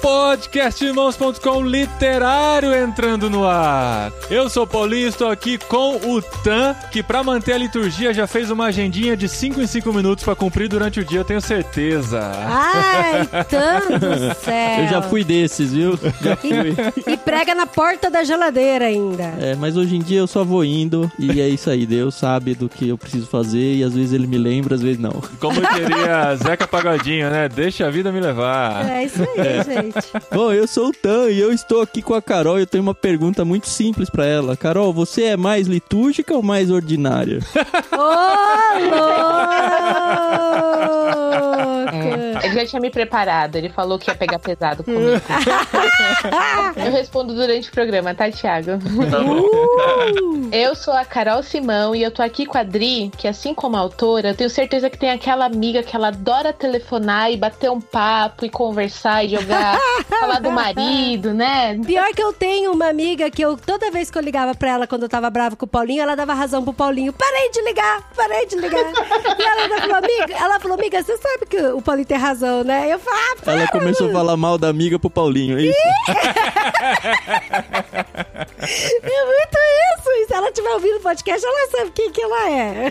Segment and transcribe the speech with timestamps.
[0.00, 4.12] Podcastirmãos.com literário entrando no ar.
[4.30, 8.26] Eu sou o Paulinho, estou aqui com o Tan, que para manter a liturgia já
[8.26, 11.40] fez uma agendinha de 5 em 5 minutos para cumprir durante o dia, eu tenho
[11.40, 12.20] certeza.
[12.46, 14.80] Ai, tanto do céu.
[14.84, 15.98] Eu já fui desses, viu?
[16.22, 16.76] Já fui.
[17.12, 19.24] E prega na porta da geladeira ainda.
[19.40, 21.84] É, mas hoje em dia eu só vou indo e é isso aí.
[21.86, 24.98] Deus sabe do que eu preciso fazer e às vezes ele me lembra, às vezes
[24.98, 25.22] não.
[25.40, 27.48] Como diria Zeca Pagodinho, né?
[27.48, 28.88] Deixa a vida me levar.
[28.88, 29.87] É isso aí, gente.
[30.32, 32.82] Bom, eu sou o Tan e eu estou aqui com a Carol e eu tenho
[32.82, 34.56] uma pergunta muito simples pra ela.
[34.56, 37.40] Carol, você é mais litúrgica ou mais ordinária?
[37.92, 37.96] Ô,
[38.84, 39.78] louca!
[42.42, 45.20] Ele já tinha me preparado, ele falou que ia pegar pesado comigo.
[46.76, 48.72] eu respondo durante o programa, tá, Thiago?
[48.72, 50.48] Uh!
[50.52, 53.76] Eu sou a Carol Simão e eu tô aqui com a Dri, que assim como
[53.76, 57.70] a autora, eu tenho certeza que tem aquela amiga que ela adora telefonar e bater
[57.70, 61.78] um papo e conversar e jogar, falar do marido, né?
[61.84, 64.86] Pior que eu tenho uma amiga que eu, toda vez que eu ligava pra ela
[64.86, 67.12] quando eu tava brava com o Paulinho, ela dava razão pro Paulinho.
[67.12, 68.92] Parei de ligar, parei de ligar.
[69.38, 72.92] E ela falou, amiga, ela falou, amiga, você sabe que o Paulinho tem razão, né?
[72.92, 75.78] Eu falei, ah, para, Ela começou a falar mal da amiga pro Paulinho, é isso?
[78.60, 79.58] É muito
[79.98, 80.10] isso.
[80.10, 82.88] E se ela estiver ouvindo o podcast, ela sabe quem que ela é.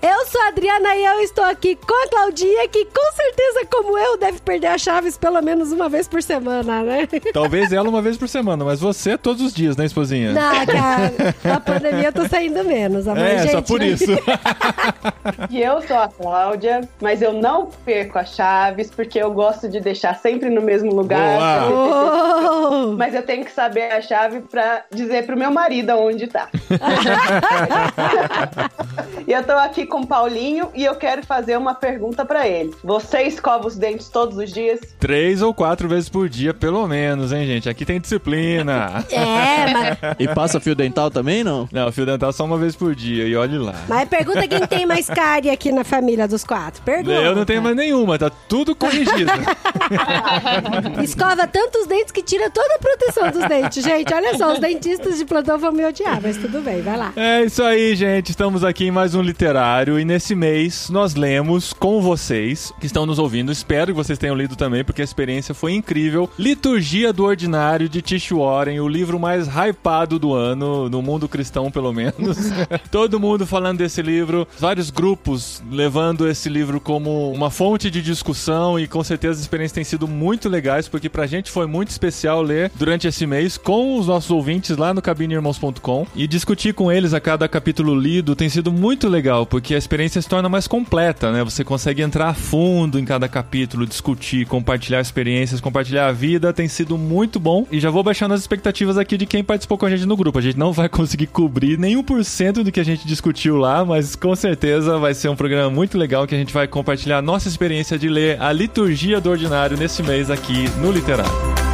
[0.02, 3.98] eu sou a Adriana e eu estou aqui com a Claudinha, que com certeza, como
[3.98, 7.06] eu, deve perder as chaves pelo menos uma vez por semana, né?
[7.34, 10.32] Talvez ela uma vez por semana, mas você todos os dias, né, esposinha?
[10.32, 11.12] Não, cara,
[11.44, 13.22] na pandemia eu tô saindo menos, amor.
[13.22, 14.10] É, gente, só por isso.
[15.50, 19.80] E eu sou a Cláudia, mas eu não perco as chaves porque eu gosto de
[19.80, 21.70] deixar sempre no mesmo lugar.
[21.70, 22.96] Oh!
[22.96, 26.48] Mas eu tenho que saber a chave pra dizer pro meu marido onde tá.
[29.26, 32.72] e eu tô aqui com o Paulinho e eu quero fazer uma pergunta pra ele.
[32.84, 34.78] Você escova os dentes todos os dias?
[35.00, 37.68] Três ou quatro vezes por dia, pelo menos, hein, gente?
[37.68, 39.04] Aqui tem disciplina.
[39.12, 41.68] É, mas, E passa fio dental também, não?
[41.70, 43.74] Não, fio dental só uma vez por dia, e olhe lá.
[43.88, 46.82] mas pergunta quem tem mais cárie aqui na família dos quatro.
[46.82, 47.12] Pergunta.
[47.12, 49.30] Eu não tenho mais nenhuma, tá tudo corrigido.
[51.02, 53.84] Escova tantos dentes que tira toda a proteção dos dentes.
[53.84, 57.12] Gente, olha só, os dentistas de plantão vão me odiar, mas tudo bem, vai lá.
[57.16, 58.30] É isso aí, gente.
[58.30, 63.06] Estamos aqui em mais um literário e nesse mês nós lemos com vocês que estão
[63.06, 63.50] nos ouvindo.
[63.50, 66.28] Espero que vocês tenham lido também, porque a experiência foi incrível.
[66.38, 71.70] Liturgia do Ordinário de Tish Warren, o livro mais hypado do ano, no mundo cristão,
[71.70, 72.36] pelo menos.
[72.92, 78.78] Todo mundo falando desse livro, vários grupos levando esse livro como uma fonte de discussão
[78.78, 82.42] e com certeza as experiências têm sido muito legais, porque pra gente foi muito especial
[82.42, 87.14] ler durante esse mês com os nossos ouvintes lá no cabineirmãos.com e discutir com eles
[87.14, 91.32] a cada capítulo lido tem sido muito legal, porque a experiência se torna mais completa,
[91.32, 91.42] né?
[91.44, 96.68] Você consegue entrar a fundo em cada capítulo, discutir, compartilhar experiências, compartilhar a vida, tem
[96.68, 97.66] sido muito bom.
[97.70, 100.38] E já vou baixando as expectativas aqui de quem participou com a gente no grupo.
[100.38, 104.16] A gente não vai conseguir cobrir nem 1% do que a gente discutiu lá, mas
[104.16, 107.48] com certeza vai ser um programa muito legal que a gente vai compartilhar a nossa
[107.48, 111.71] experiência de ler a liturgia do ordinário nesse mês aqui no Literário.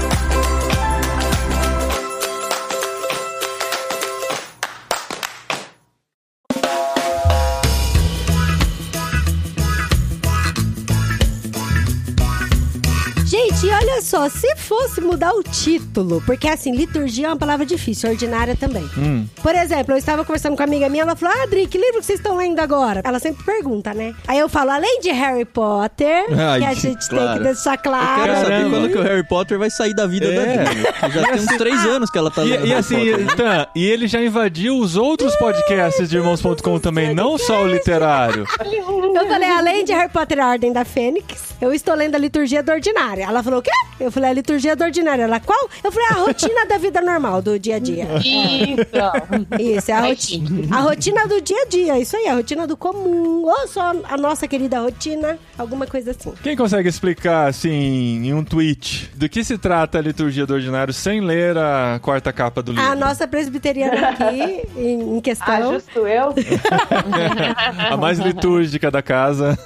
[14.19, 18.83] Só, se fosse mudar o título, porque assim, liturgia é uma palavra difícil, ordinária também.
[18.97, 19.27] Hum.
[19.43, 22.01] Por exemplo, eu estava conversando com uma amiga minha, ela falou: Ah, Adri, que livro
[22.01, 23.01] que vocês estão lendo agora?
[23.05, 24.15] Ela sempre pergunta, né?
[24.27, 27.39] Aí eu falo, além de Harry Potter, Ai, que a gente tem claro.
[27.39, 28.33] que deixar Quero claro.
[28.35, 28.71] saber Caramba.
[28.71, 30.35] quando que o Harry Potter vai sair da vida É.
[30.57, 30.83] da Disney.
[31.13, 33.35] Já tem uns três anos que ela tá E, lendo e Harry assim, Potter, né?
[33.37, 38.45] Tan, e ele já invadiu os outros podcasts de irmãos.com também, não só o literário.
[39.19, 42.19] Eu falei, além de Harry Potter e a Ordem da Fênix, eu estou lendo a
[42.19, 43.23] liturgia do ordinário.
[43.25, 43.71] Ela falou, o quê?
[43.99, 45.23] Eu falei, a liturgia do ordinário.
[45.25, 45.69] Ela, qual?
[45.83, 48.07] Eu falei, a rotina da vida normal, do dia a dia.
[48.19, 49.63] Isso.
[49.79, 50.77] Isso, é a rotina.
[50.77, 53.43] A rotina do dia a dia, isso aí, a rotina do comum.
[53.45, 56.33] Ou só a nossa querida rotina, alguma coisa assim.
[56.43, 60.93] Quem consegue explicar, assim, em um tweet, do que se trata a liturgia do ordinário
[60.93, 62.87] sem ler a quarta capa do livro?
[62.87, 65.73] A nossa presbiteriana aqui, em, em Ah, questão.
[65.75, 66.35] justo eu?
[67.91, 69.59] A mais litúrgica da casa.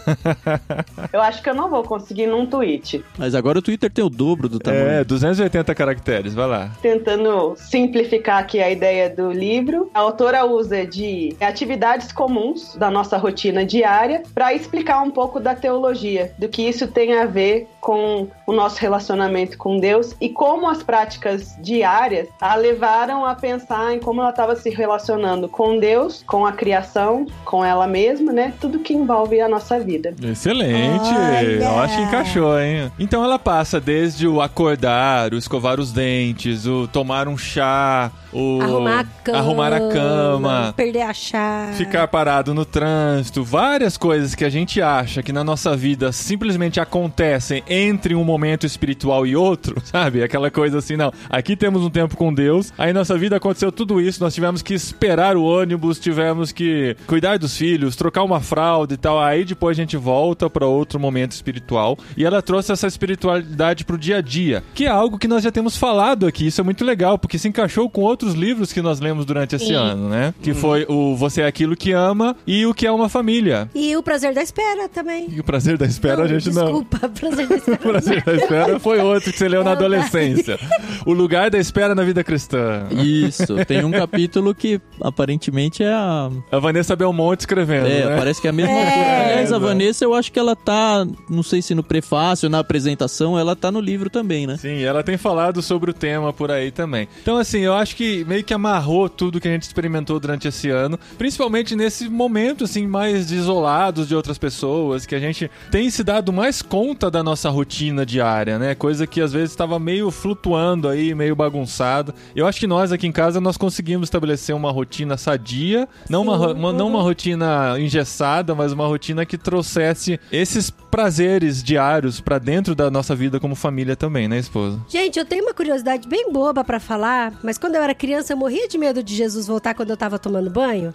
[1.12, 3.05] Eu acho que eu não vou conseguir num tweet.
[3.19, 4.88] Mas agora o Twitter tem o dobro dobro do tamanho.
[4.88, 6.70] É, 280 caracteres, vai lá.
[6.81, 13.17] Tentando simplificar aqui a ideia do livro, a autora usa de atividades comuns da nossa
[13.17, 18.29] rotina diária para explicar um pouco da teologia, do que isso tem a ver com
[18.46, 23.99] o nosso relacionamento com Deus e como as práticas diárias a levaram a pensar em
[23.99, 28.52] como ela estava se relacionando com Deus, com a criação, com ela mesma, né?
[28.61, 30.14] Tudo que envolve a nossa vida.
[30.23, 31.08] Excelente!
[31.08, 31.64] Olha!
[31.64, 32.90] Eu acho que encaixou, hein?
[32.99, 38.61] Então ela passa desde o acordar, o escovar os dentes, o tomar um chá, o
[38.62, 39.38] Arrumar a cama.
[39.38, 41.75] arrumar a cama, Perder a chave.
[41.75, 46.81] ficar parado no trânsito, várias coisas que a gente acha que na nossa vida simplesmente
[46.81, 50.23] acontecem entre um momento espiritual e outro, sabe?
[50.23, 51.12] Aquela coisa assim, não.
[51.29, 54.75] Aqui temos um tempo com Deus, aí nossa vida aconteceu tudo isso, nós tivemos que
[54.75, 59.20] esperar o ônibus, tivemos que cuidar dos filhos, trocar uma fralda e tal.
[59.20, 61.99] Aí depois a gente volta para outro momento espiritual.
[62.17, 65.50] E ela trouxe essa espiritualidade pro dia a dia, que é algo que nós já
[65.50, 66.46] temos falado aqui.
[66.46, 69.66] Isso é muito legal, porque se encaixou com outros livros que nós lemos durante esse
[69.66, 69.74] Sim.
[69.74, 70.32] ano, né?
[70.42, 73.69] Que foi o Você é aquilo que ama e o que é uma família.
[73.74, 75.26] E o prazer da espera também.
[75.30, 76.64] E o prazer da espera a gente não.
[76.64, 77.74] Desculpa, prazer da espera.
[77.76, 80.58] O prazer da espera foi outro que você leu na adolescência.
[81.04, 82.86] O lugar da espera na vida cristã.
[82.90, 86.30] Isso, tem um capítulo que aparentemente é a.
[86.50, 88.16] A Vanessa Belmonte escrevendo, É, né?
[88.16, 88.78] parece que é a mesma É.
[88.86, 89.24] autora.
[89.32, 89.58] Aliás, a.
[89.58, 93.70] Vanessa, eu acho que ela tá, não sei se no prefácio, na apresentação, ela tá
[93.70, 94.56] no livro também, né?
[94.56, 97.08] Sim, ela tem falado sobre o tema por aí também.
[97.22, 100.69] Então, assim, eu acho que meio que amarrou tudo que a gente experimentou durante esse
[100.70, 106.03] ano, principalmente nesse momento, assim, mais isolados de outras pessoas, que a gente tem se
[106.05, 108.75] dado mais conta da nossa rotina diária, né?
[108.75, 112.14] Coisa que às vezes estava meio flutuando aí, meio bagunçado.
[112.37, 116.53] Eu acho que nós aqui em casa nós conseguimos estabelecer uma rotina sadia, não uma,
[116.53, 122.75] uma- não uma rotina engessada, mas uma rotina que trouxesse esses prazeres diários pra dentro
[122.75, 124.79] da nossa vida como família também, né, esposa?
[124.88, 128.37] Gente, eu tenho uma curiosidade bem boba pra falar, mas quando eu era criança eu
[128.37, 130.93] morria de medo de Jesus voltar quando eu tava tomando banho,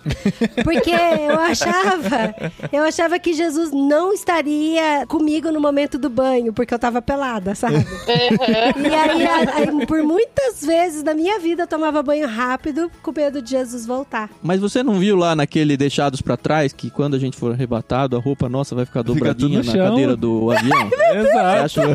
[0.62, 2.36] porque eu achava,
[2.70, 7.56] eu achava que Jesus não estaria comigo no momento do banho, porque eu tava pelada,
[7.56, 7.78] sabe?
[7.78, 13.42] E aí, aí, por muitas vezes na minha vida eu tomava banho rápido com medo
[13.42, 14.30] de Jesus voltar.
[14.44, 18.18] Mas você não viu lá naquele Deixados pra Trás que quando a gente for arrebatado,
[18.18, 19.88] a roupa nossa vai ficar dobradinha no na chão.
[19.88, 20.90] cadeira do avião?
[21.16, 21.40] Exato.
[21.48, 21.82] acha?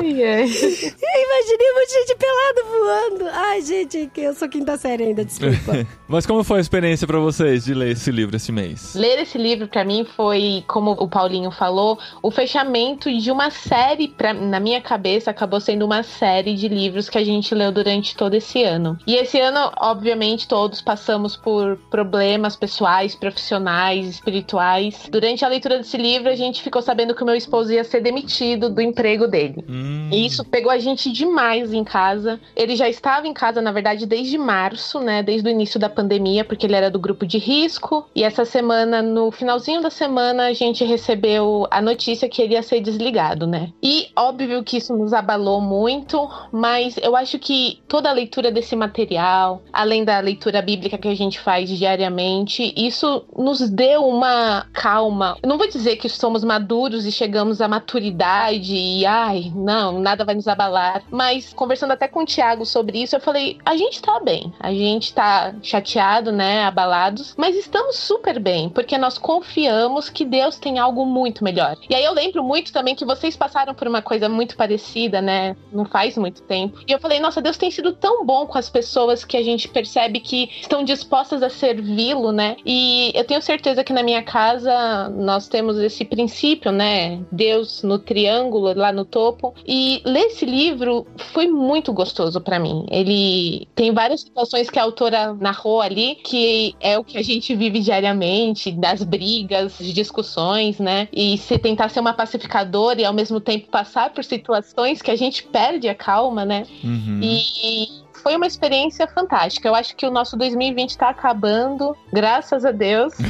[0.00, 0.42] Ai, ai.
[0.44, 3.30] Eu imaginei monte de gente pelada voando.
[3.32, 5.86] Ai, gente, que eu sou quinta série ainda, desculpa.
[6.08, 8.94] Mas como foi a experiência pra vocês de ler esse livro esse mês?
[8.94, 14.08] Ler esse livro pra mim foi, como o Paulinho falou, o fechamento de uma série,
[14.08, 18.16] pra, na minha cabeça, acabou sendo uma série de livros que a gente leu durante
[18.16, 18.98] todo esse ano.
[19.06, 25.08] E esse ano, obviamente, todos passamos por problemas pessoais, profissionais, espirituais.
[25.10, 28.00] Durante a leitura desse livro, a gente ficou sabendo que o meu esposo ia ser
[28.00, 29.64] demitido do emprego dele.
[29.68, 32.40] Hum, E isso pegou a gente demais em casa.
[32.56, 35.22] Ele já estava em casa, na verdade, desde março, né?
[35.22, 38.08] Desde o início da pandemia, porque ele era do grupo de risco.
[38.14, 42.62] E essa semana, no finalzinho da semana, a gente recebeu a notícia que ele ia
[42.62, 43.70] ser desligado, né?
[43.82, 48.76] E óbvio que isso nos abalou muito, mas eu acho que toda a leitura desse
[48.76, 55.36] material, além da leitura bíblica que a gente faz diariamente, isso nos deu uma calma.
[55.42, 60.24] Eu não vou dizer que somos maduros e chegamos à maturidade e ai, não, nada
[60.24, 61.02] vai nos abalar.
[61.10, 64.72] Mas conversando até com o Thiago sobre isso, eu falei: a gente tá bem, a
[64.72, 70.78] gente tá chateado, né, abalados, mas estamos super bem, porque nós confiamos que Deus tem
[70.78, 71.76] algo muito melhor.
[71.88, 75.56] E aí eu lembro muito também que vocês passaram por uma coisa muito parecida, né,
[75.72, 76.80] não faz muito tempo.
[76.86, 79.68] E eu falei: nossa, Deus tem sido tão bom com as pessoas que a gente
[79.68, 82.56] percebe que estão dispostas a servi-lo, né?
[82.64, 87.20] E eu tenho certeza que na minha casa nós temos esse princípio, né?
[87.30, 89.54] Deus no triângulo lá no topo.
[89.66, 92.86] E ler esse livro foi muito gostoso pra mim.
[92.90, 97.54] Ele tem várias situações que a autora narrou ali, que é o que a gente
[97.54, 101.08] vive diariamente, das brigas, de discussões, né?
[101.12, 105.16] E se tentar ser uma pacificadora e ao mesmo tempo passar por situações que a
[105.16, 106.66] gente perde a calma, né?
[106.82, 107.20] uhum.
[107.22, 109.68] E foi uma experiência fantástica.
[109.68, 113.12] Eu acho que o nosso 2020 tá acabando, graças a Deus.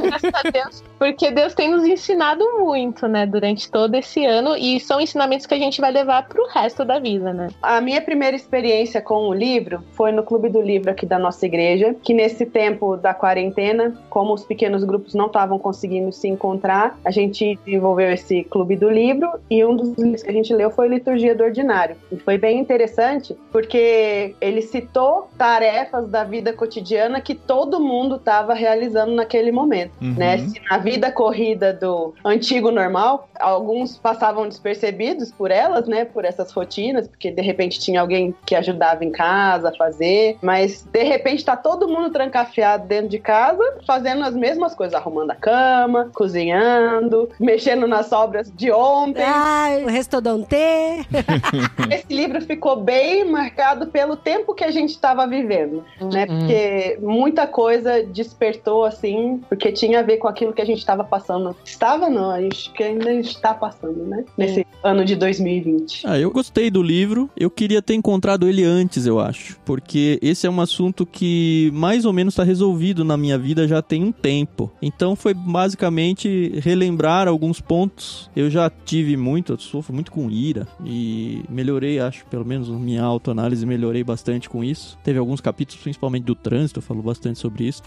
[0.00, 4.80] graças a Deus, porque Deus tem nos ensinado muito, né, durante todo esse ano e
[4.80, 7.48] são ensinamentos que a gente vai levar pro resto da vida, né?
[7.62, 11.46] A minha primeira experiência com o livro foi no Clube do Livro aqui da nossa
[11.46, 16.98] igreja, que nesse tempo da quarentena, como os pequenos grupos não estavam conseguindo se encontrar,
[17.04, 20.70] a gente desenvolveu esse Clube do Livro e um dos livros que a gente leu
[20.70, 21.96] foi Liturgia do Ordinário.
[22.10, 28.54] E foi bem interessante, porque ele citou tarefas da vida cotidiana que todo mundo estava
[28.54, 30.14] realizando naquele momento, Uhum.
[30.16, 30.38] né?
[30.38, 36.04] Se na vida corrida do antigo normal, alguns passavam despercebidos por elas, né?
[36.04, 40.82] Por essas rotinas, porque de repente tinha alguém que ajudava em casa a fazer, mas
[40.84, 45.34] de repente tá todo mundo trancafiado dentro de casa, fazendo as mesmas coisas, arrumando a
[45.36, 49.24] cama, cozinhando, mexendo nas sobras de ontem.
[49.24, 50.56] Ai, o restodonte.
[51.90, 54.29] Esse livro ficou bem marcado pelo tempo
[54.60, 56.26] que a gente estava vivendo, né?
[56.28, 56.38] Uhum.
[56.38, 61.04] Porque muita coisa despertou assim, porque tinha a ver com aquilo que a gente estava
[61.04, 61.56] passando.
[61.64, 64.24] Estava não, a gente que ainda está passando, né?
[64.36, 66.06] Nesse ano de 2020.
[66.06, 67.30] Ah, eu gostei do livro.
[67.36, 69.58] Eu queria ter encontrado ele antes, eu acho.
[69.64, 73.82] Porque esse é um assunto que mais ou menos está resolvido na minha vida já
[73.82, 74.70] tem um tempo.
[74.80, 78.30] Então foi basicamente relembrar alguns pontos.
[78.34, 80.66] Eu já tive muito, eu sofro muito com ira.
[80.84, 84.98] E melhorei, acho, pelo menos minha autoanálise, melhorei bastante com isso.
[85.02, 87.82] Teve alguns capítulos, principalmente do trânsito, eu falo bastante sobre isso.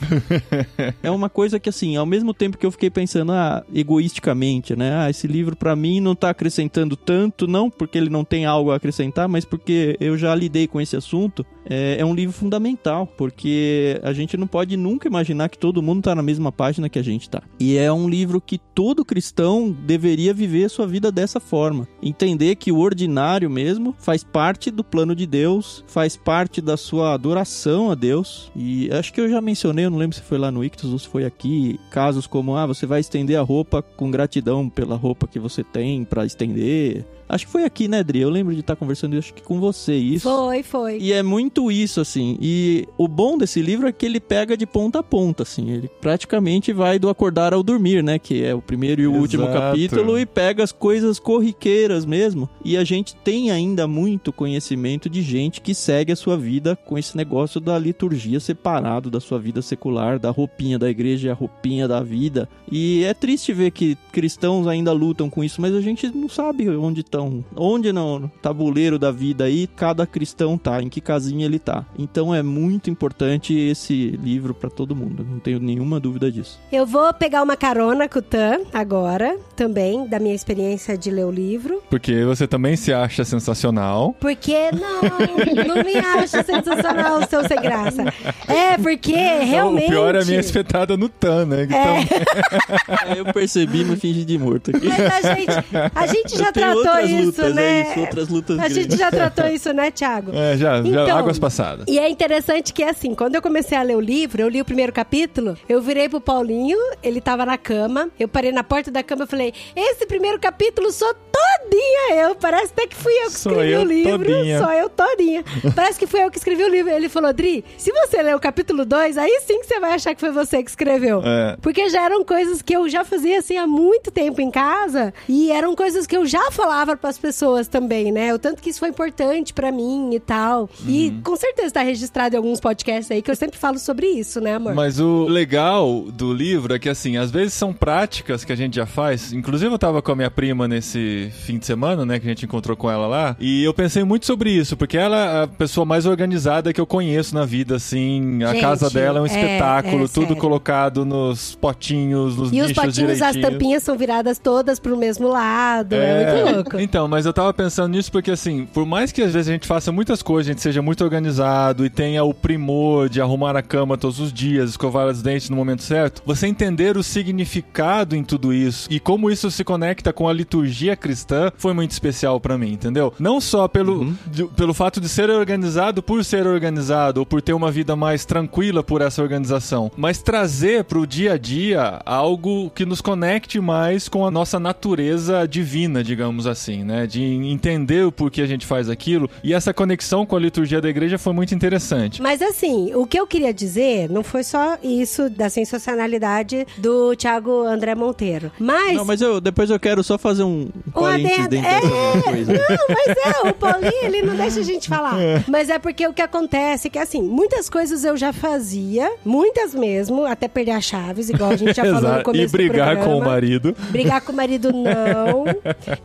[1.01, 4.95] é uma coisa que, assim, ao mesmo tempo que eu fiquei pensando, ah, egoisticamente, né?
[4.95, 8.71] Ah, esse livro pra mim não tá acrescentando tanto, não porque ele não tem algo
[8.71, 11.45] a acrescentar, mas porque eu já lidei com esse assunto.
[11.69, 16.03] É, é um livro fundamental, porque a gente não pode nunca imaginar que todo mundo
[16.03, 17.41] tá na mesma página que a gente tá.
[17.59, 21.87] E é um livro que todo cristão deveria viver sua vida dessa forma.
[22.01, 27.13] Entender que o ordinário mesmo faz parte do plano de Deus, faz parte da sua
[27.13, 28.51] adoração a Deus.
[28.55, 30.99] E acho que eu já mencionei, eu não lembro se foi lá no Ictus ou
[30.99, 35.27] se foi aqui, casos como, ah, você vai estender a roupa com gratidão pela roupa
[35.27, 37.05] que você tem pra estender.
[37.27, 38.21] Acho que foi aqui, né, Dri?
[38.21, 40.29] Eu lembro de estar conversando, acho que com você isso.
[40.29, 40.97] Foi, foi.
[40.99, 42.37] E é muito isso, assim.
[42.41, 45.71] E o bom desse livro é que ele pega de ponta a ponta, assim.
[45.71, 48.19] Ele praticamente vai do acordar ao dormir, né?
[48.19, 49.59] Que é o primeiro e o último Exato.
[49.59, 50.19] capítulo.
[50.19, 52.49] E pega as coisas corriqueiras mesmo.
[52.63, 56.97] E a gente tem ainda muito conhecimento de gente que segue a sua vida com
[56.97, 61.33] esse negócio da liturgia separado da sua vida secular, da roupinha da igreja e a
[61.33, 62.47] roupinha da vida.
[62.71, 66.69] E é triste ver que cristãos ainda lutam com isso, mas a gente não sabe
[66.69, 67.45] onde estão.
[67.55, 71.85] Onde no tabuleiro da vida aí cada cristão tá, em que casinha ele tá.
[71.97, 76.59] Então é muito importante esse livro pra todo mundo, não tenho nenhuma dúvida disso.
[76.71, 81.25] Eu vou pegar uma carona com o Tan agora, também, da minha experiência de ler
[81.25, 81.81] o livro.
[81.89, 84.15] Porque você também se acha sensacional.
[84.19, 85.01] Porque, não,
[85.75, 88.03] não me acha sensacional o seu sem graça.
[88.47, 89.85] É, porque realmente...
[89.85, 91.67] O pior é a minha espetada no Tan, né?
[91.67, 94.87] Que tam- É, eu percebi, mas fingi de morto aqui.
[94.87, 95.51] Mas a gente,
[95.93, 97.79] a gente já Eu tratou outras isso, lutas, né?
[97.79, 100.31] é isso, outras lutas A gente já tratou isso, né, Thiago?
[100.33, 101.85] É, já, já Então, águas passadas.
[101.87, 104.65] E é interessante que, assim, quando eu comecei a ler o livro, eu li o
[104.65, 109.03] primeiro capítulo, eu virei pro Paulinho, ele tava na cama, eu parei na porta da
[109.03, 112.35] cama e falei: Esse primeiro capítulo sou todinha eu.
[112.35, 114.25] Parece até que fui eu que Sou escrevi eu o livro.
[114.33, 114.59] todinha.
[114.59, 115.43] Sou eu todinha.
[115.75, 116.91] Parece que fui eu que escrevi o livro.
[116.91, 120.13] Ele falou: Dri, se você ler o capítulo 2, aí sim que você vai achar
[120.13, 121.21] que foi você que escreveu.
[121.23, 121.57] É.
[121.61, 125.51] Porque já eram coisas que eu já fazia assim há muito tempo em casa e
[125.51, 128.33] eram coisas que eu já falava pras pessoas também, né?
[128.33, 130.69] O tanto que isso foi importante pra mim e tal.
[130.87, 131.21] E Uhum.
[131.23, 134.55] com certeza tá registrado em alguns podcasts aí que eu sempre falo sobre isso, né,
[134.55, 134.73] amor?
[134.73, 138.75] Mas o legal do livro é que, assim, às vezes são práticas que a gente
[138.75, 139.33] já faz.
[139.33, 142.19] Inclusive, eu tava com a minha prima nesse fim de semana, né?
[142.19, 143.35] Que a gente encontrou com ela lá.
[143.39, 146.85] E eu pensei muito sobre isso, porque ela é a pessoa mais organizada que eu
[146.85, 148.43] conheço na vida, assim.
[148.43, 150.35] A Gente, casa dela é um é, espetáculo, é tudo sério.
[150.37, 153.49] colocado nos potinhos, nos E os nichos potinhos, as direitinhos.
[153.51, 155.93] tampinhas são viradas todas pro mesmo lado.
[155.93, 156.79] É, muito louco.
[156.79, 159.67] Então, mas eu tava pensando nisso porque, assim, por mais que às vezes a gente
[159.67, 163.61] faça muitas coisas, a gente seja muito organizado e tenha o primor de arrumar a
[163.61, 168.23] cama todos os dias, escovar os dentes no momento certo, você entender o significado em
[168.23, 171.12] tudo isso e como isso se conecta com a liturgia cristã
[171.57, 173.13] foi muito especial pra mim, entendeu?
[173.19, 177.53] Não só pelo, de- pelo fato de ser organizado por ser organizado ou por ter
[177.53, 182.85] uma vida mais tranquila por essa organização, mas trazer pro dia a dia algo que
[182.85, 187.05] nos conecte mais com a nossa natureza divina, digamos assim, né?
[187.07, 189.29] De entender o porquê a gente faz aquilo.
[189.43, 192.21] E essa conexão com a liturgia da igreja foi muito interessante.
[192.21, 197.63] Mas assim, o que eu queria dizer não foi só isso da sensacionalidade do Thiago
[197.65, 198.51] André Monteiro.
[198.59, 198.95] Mas.
[198.95, 200.69] Não, mas eu, depois eu quero só fazer um
[201.05, 201.47] Adendo.
[201.49, 202.53] dentro dessa mesma coisa.
[202.53, 205.15] Não, mas é, o Paulinho, ele não deixa a gente falar.
[205.47, 209.73] Mas é porque o que acontece é que, assim, muitas coisas eu já fazia, muitas
[209.73, 212.23] mesmo, até perder as chaves, igual a gente já falou no Exato.
[212.23, 213.75] começo E brigar do com o marido.
[213.89, 215.45] Brigar com o marido, não.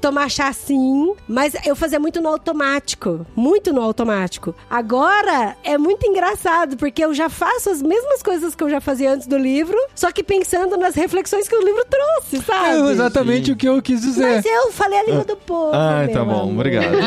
[0.01, 1.15] Tomar chá, sim.
[1.27, 3.27] Mas eu fazia muito no automático.
[3.35, 4.55] Muito no automático.
[4.69, 9.13] Agora, é muito engraçado, porque eu já faço as mesmas coisas que eu já fazia
[9.13, 12.89] antes do livro, só que pensando nas reflexões que o livro trouxe, sabe?
[12.89, 13.53] É exatamente Sim.
[13.53, 14.23] o que eu quis dizer.
[14.23, 15.71] Mas eu falei falei a língua do povo.
[15.75, 16.55] Ah, tá bom, amor.
[16.55, 16.89] obrigado.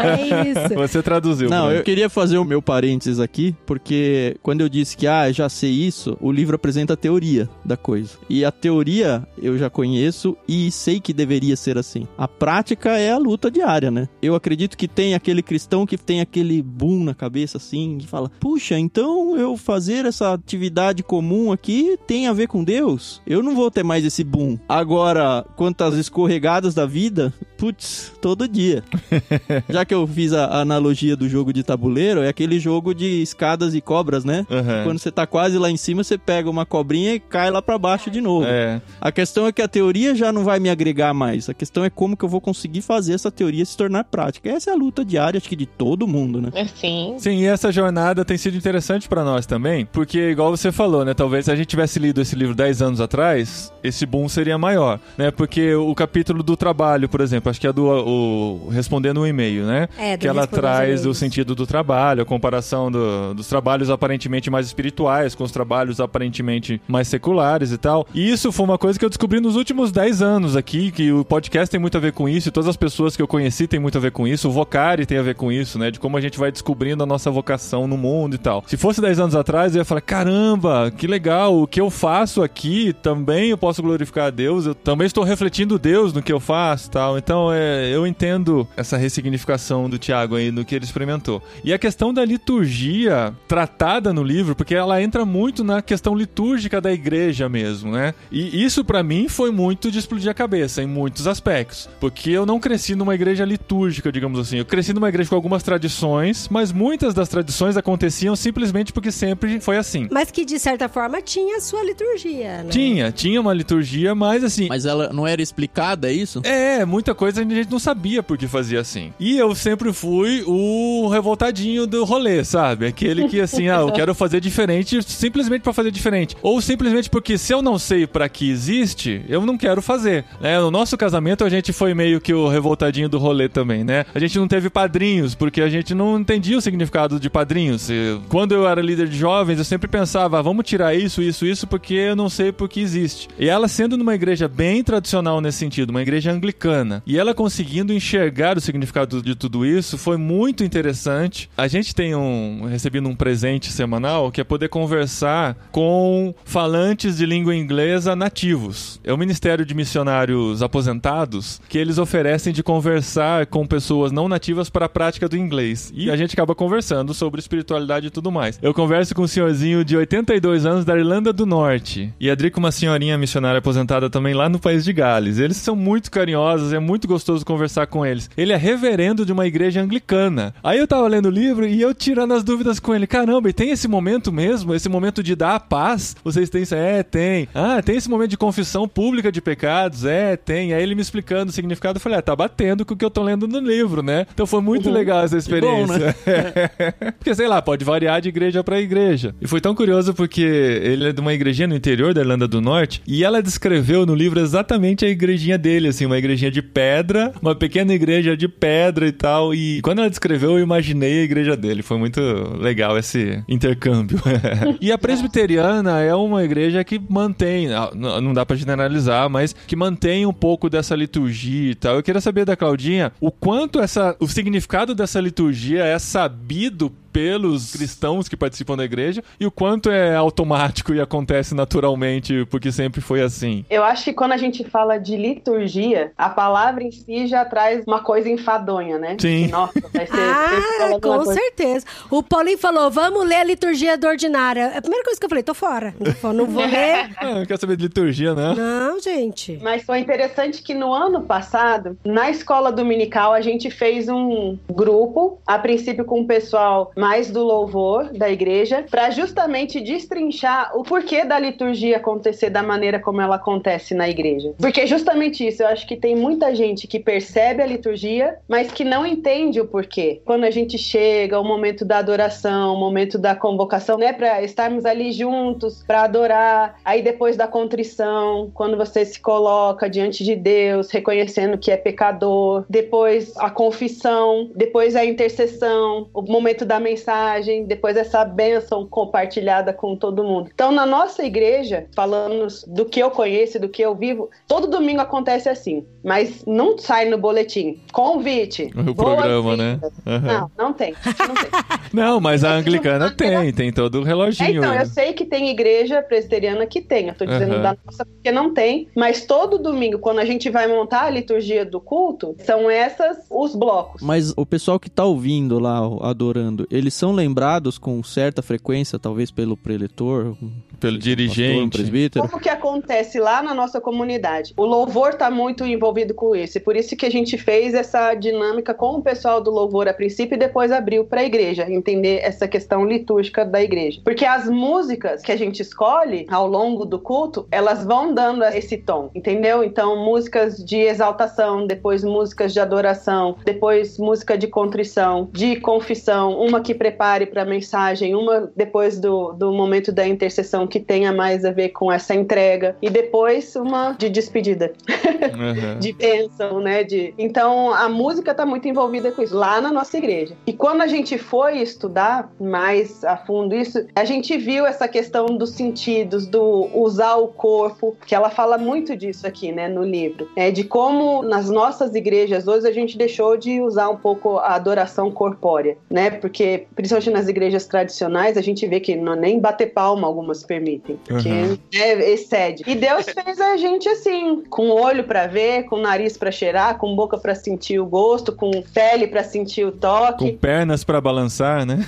[0.00, 0.74] É isso.
[0.74, 1.48] Você traduziu.
[1.48, 5.48] Não, eu queria fazer o meu parênteses aqui, porque quando eu disse que, ah, já
[5.48, 8.10] sei isso, o livro apresenta a teoria da coisa.
[8.28, 12.06] E a teoria eu já conheço e sei que deveria ser assim.
[12.18, 14.08] A prática é a luta diária, né?
[14.22, 18.30] Eu acredito que tem aquele cristão que tem aquele boom na cabeça assim, e fala:
[18.40, 23.22] puxa, então eu fazer essa atividade comum aqui tem a ver com Deus?
[23.26, 24.58] Eu não vou ter mais esse boom.
[24.68, 28.82] Agora, quanto às escorregadas da vida, putz, todo dia.
[29.70, 33.74] Já que eu fiz a analogia do jogo de tabuleiro, é aquele jogo de escadas
[33.74, 34.46] e cobras, né?
[34.50, 34.84] Aham.
[34.84, 37.78] Quando você tá quase lá em cima, você pega uma cobrinha e cai lá pra
[37.78, 38.46] baixo de novo.
[38.46, 38.82] É.
[39.00, 41.48] A questão é que a teoria já não vai me agregar mais.
[41.48, 44.50] A questão é como que eu vou conseguir fazer essa teoria se tornar prática.
[44.50, 46.50] Essa é a luta diária, acho que de todo mundo, né?
[46.60, 47.14] Assim.
[47.18, 51.14] Sim, e essa jornada tem sido interessante pra nós também, porque igual você falou, né,
[51.14, 54.98] talvez se a gente tivesse lido esse livro 10 anos atrás, esse boom seria maior,
[55.16, 55.30] né?
[55.30, 59.64] Porque o capítulo do trabalho, por exemplo, acho que é do o, respondendo um e-mail,
[59.66, 59.88] né?
[59.98, 64.50] É, do que ela traz o sentido do trabalho, a comparação do- dos trabalhos aparentemente
[64.50, 68.06] mais espirituais com os trabalhos aparentemente mais seculares e tal.
[68.14, 71.24] E isso foi uma coisa que eu descobri nos últimos 10 anos aqui, que o
[71.24, 73.80] podcast tem muito a ver com isso, e todas as pessoas que eu conheci têm
[73.80, 75.90] muito a ver com isso, o Vocari tem a ver com isso, né?
[75.90, 78.64] De como a gente vai descobrindo a nossa vocação no mundo e tal.
[78.66, 82.42] Se fosse 10 anos atrás, eu ia falar: caramba, que legal, o que eu faço
[82.42, 86.40] aqui também eu posso glorificar a Deus, eu também estou refletindo Deus no que eu
[86.40, 87.18] faço e tal.
[87.18, 91.42] Então, é, eu entendo essa ressignificação do Tiago aí no que ele experimentou.
[91.64, 96.80] E a questão da liturgia tratada no livro, porque ela entra muito na questão litúrgica
[96.80, 98.14] da igreja mesmo, né?
[98.30, 102.44] E isso pra mim foi muito de explodir a cabeça em muitos aspectos, porque eu
[102.46, 104.58] não cresci numa igreja litúrgica, digamos assim.
[104.58, 109.60] Eu cresci numa igreja com algumas tradições, mas muitas das tradições aconteciam simplesmente porque sempre
[109.60, 110.08] foi assim.
[110.10, 112.70] Mas que, de certa forma, tinha a sua liturgia, né?
[112.70, 116.40] Tinha, tinha uma liturgia, mas assim, Mas ela não era explicada, é isso?
[116.50, 119.12] É, muita coisa a gente não sabia por que fazia assim.
[119.20, 122.86] E eu sempre fui o revoltadinho do rolê, sabe?
[122.86, 126.36] Aquele que assim, ah, eu quero fazer diferente simplesmente pra fazer diferente.
[126.42, 130.24] Ou simplesmente porque se eu não sei pra que existe, eu não quero fazer.
[130.40, 130.58] Né?
[130.58, 134.04] No nosso casamento a gente foi meio que o revoltadinho do rolê também, né?
[134.12, 137.88] A gente não teve padrinhos porque a gente não entendia o significado de padrinhos.
[138.28, 141.68] Quando eu era líder de jovens, eu sempre pensava, ah, vamos tirar isso, isso, isso
[141.68, 143.28] porque eu não sei por que existe.
[143.38, 147.92] E ela sendo numa igreja bem tradicional nesse sentido, uma igreja anglicana, e ela conseguindo
[147.92, 151.50] enxergar o significado de tudo isso, foi muito interessante.
[151.56, 157.26] A gente tem um recebido um presente semanal que é poder conversar com falantes de
[157.26, 159.00] língua inglesa nativos.
[159.04, 164.70] É o Ministério de Missionários Aposentados que eles oferecem de conversar com pessoas não nativas
[164.70, 165.92] para a prática do inglês.
[165.94, 168.58] E a gente acaba conversando sobre espiritualidade e tudo mais.
[168.62, 172.12] Eu converso com um senhorzinho de 82 anos da Irlanda do Norte.
[172.18, 175.38] E a com uma senhorinha missionária aposentada também lá no país de Gales.
[175.38, 176.29] Eles são muito carinhosos,
[176.72, 178.30] é muito gostoso conversar com eles.
[178.36, 180.54] Ele é reverendo de uma igreja anglicana.
[180.62, 183.06] Aí eu tava lendo o livro e eu tirando as dúvidas com ele.
[183.06, 184.74] Caramba, e tem esse momento mesmo?
[184.74, 186.16] Esse momento de dar a paz?
[186.22, 186.74] Vocês têm isso?
[186.74, 187.48] É, tem.
[187.54, 190.04] Ah, tem esse momento de confissão pública de pecados?
[190.04, 190.72] É, tem.
[190.72, 191.96] Aí ele me explicando o significado.
[191.96, 194.26] Eu falei, ah, tá batendo com o que eu tô lendo no livro, né?
[194.32, 195.98] Então foi muito legal essa experiência.
[195.98, 197.12] bom, né?
[197.18, 199.34] porque, sei lá, pode variar de igreja pra igreja.
[199.40, 202.60] E foi tão curioso porque ele é de uma igrejinha no interior da Irlanda do
[202.60, 207.32] Norte e ela descreveu no livro exatamente a igrejinha dele, assim, uma igrejinha de pedra,
[207.42, 209.54] uma pequena igreja de pedra e tal.
[209.54, 211.82] E quando ela descreveu, eu imaginei a igreja dele.
[211.82, 212.20] Foi muito
[212.58, 214.20] legal esse intercâmbio.
[214.80, 219.74] e a presbiteriana é uma igreja que mantém, ah, não dá pra generalizar, mas que
[219.74, 221.96] mantém um pouco dessa liturgia e tal.
[221.96, 227.72] Eu queria saber da Claudinha o quanto essa, o significado dessa liturgia é sabido pelos
[227.72, 233.00] cristãos que participam da igreja e o quanto é automático e acontece naturalmente porque sempre
[233.00, 233.64] foi assim.
[233.70, 237.84] Eu acho que quando a gente fala de liturgia, a palavra em si já traz
[237.86, 239.16] uma coisa enfadonha, né?
[239.18, 239.48] Sim.
[239.48, 240.12] Nossa, vai ser.
[240.20, 241.86] Ah, com coisa- certeza.
[242.10, 244.72] O Paulinho falou, vamos ler a liturgia do ordinária.
[244.74, 245.94] É A primeira coisa que eu falei, tô fora.
[246.34, 247.10] Não vou- ler.
[247.20, 248.54] Ah, não quer saber de liturgia, né?
[248.56, 249.58] Não, gente.
[249.62, 255.38] Mas foi interessante que no ano passado, na escola dominical, a gente fez um grupo,
[255.46, 261.24] a princípio com o pessoal mais do louvor da igreja, para justamente destrinchar o porquê
[261.24, 264.52] da liturgia acontecer da maneira como ela acontece na igreja.
[264.58, 268.84] Porque justamente isso, eu acho que tem muita gente que percebe a liturgia, mas que
[268.84, 270.20] não entende o porquê.
[270.26, 274.84] Quando a gente chega, o momento da adoração, o momento da convocação, né, para estarmos
[274.84, 280.90] ali juntos, para adorar, aí depois da contrição, quando você se coloca diante de Deus,
[280.90, 287.96] reconhecendo que é pecador, depois a confissão, depois a intercessão, o momento da mensagem, depois
[287.96, 290.50] essa bênção compartilhada com todo mundo.
[290.52, 295.00] Então, na nossa igreja, falando do que eu conheço, do que eu vivo, todo domingo
[295.00, 297.80] acontece assim, mas não sai no boletim.
[297.92, 298.70] Convite.
[298.88, 299.80] O programa, né?
[300.06, 300.20] Uhum.
[300.20, 300.94] Não, não tem.
[301.04, 301.50] Não, tem.
[301.92, 304.48] não mas a anglicana tem, tem todo o reloginho.
[304.48, 307.62] É, então, eu sei que tem igreja presbiteriana que tem, eu tô dizendo uhum.
[307.62, 311.64] da nossa porque não tem, mas todo domingo, quando a gente vai montar a liturgia
[311.64, 314.02] do culto, são essas os blocos.
[314.02, 319.30] Mas o pessoal que tá ouvindo lá, adorando, eles são lembrados com certa frequência, talvez
[319.30, 320.36] pelo preletor,
[320.80, 322.28] pelo dirigente, pastor, presbítero?
[322.28, 324.54] Como que acontece lá na nossa comunidade?
[324.56, 328.14] O louvor tá muito envolvido com isso, e por isso que a gente fez essa
[328.14, 332.20] dinâmica com o pessoal do louvor a princípio e depois abriu para a igreja, entender
[332.22, 334.00] essa questão litúrgica da igreja.
[334.02, 338.78] Porque as músicas que a gente escolhe ao longo do culto, elas vão dando esse
[338.78, 339.62] tom, entendeu?
[339.62, 346.60] Então, músicas de exaltação, depois músicas de adoração, depois música de contrição, de confissão, uma
[346.60, 351.44] que prepare para a mensagem, uma depois do, do momento da intercessão que tenha mais
[351.44, 355.78] a ver com essa entrega, e depois uma de despedida, uhum.
[355.78, 356.82] de bênção, né?
[356.84, 357.12] De...
[357.18, 360.34] Então, a música está muito envolvida com isso, lá na nossa igreja.
[360.46, 365.26] E quando a gente foi estudar mais a fundo isso, a gente viu essa questão
[365.26, 370.28] dos sentidos, do usar o corpo, que ela fala muito disso aqui, né, no livro.
[370.36, 374.54] É de como nas nossas igrejas hoje a gente deixou de usar um pouco a
[374.54, 376.10] adoração corpórea, né?
[376.10, 380.98] Porque principalmente nas igrejas tradicionais a gente vê que não, nem bater palma algumas permitem,
[381.04, 381.58] porque uhum.
[381.74, 382.62] é, excede.
[382.66, 386.94] E Deus fez a gente assim, com olho para ver, com nariz para cheirar, com
[386.94, 391.64] boca para sentir o gosto, com pele para sentir o toque, com pernas para balançar,
[391.64, 391.84] né?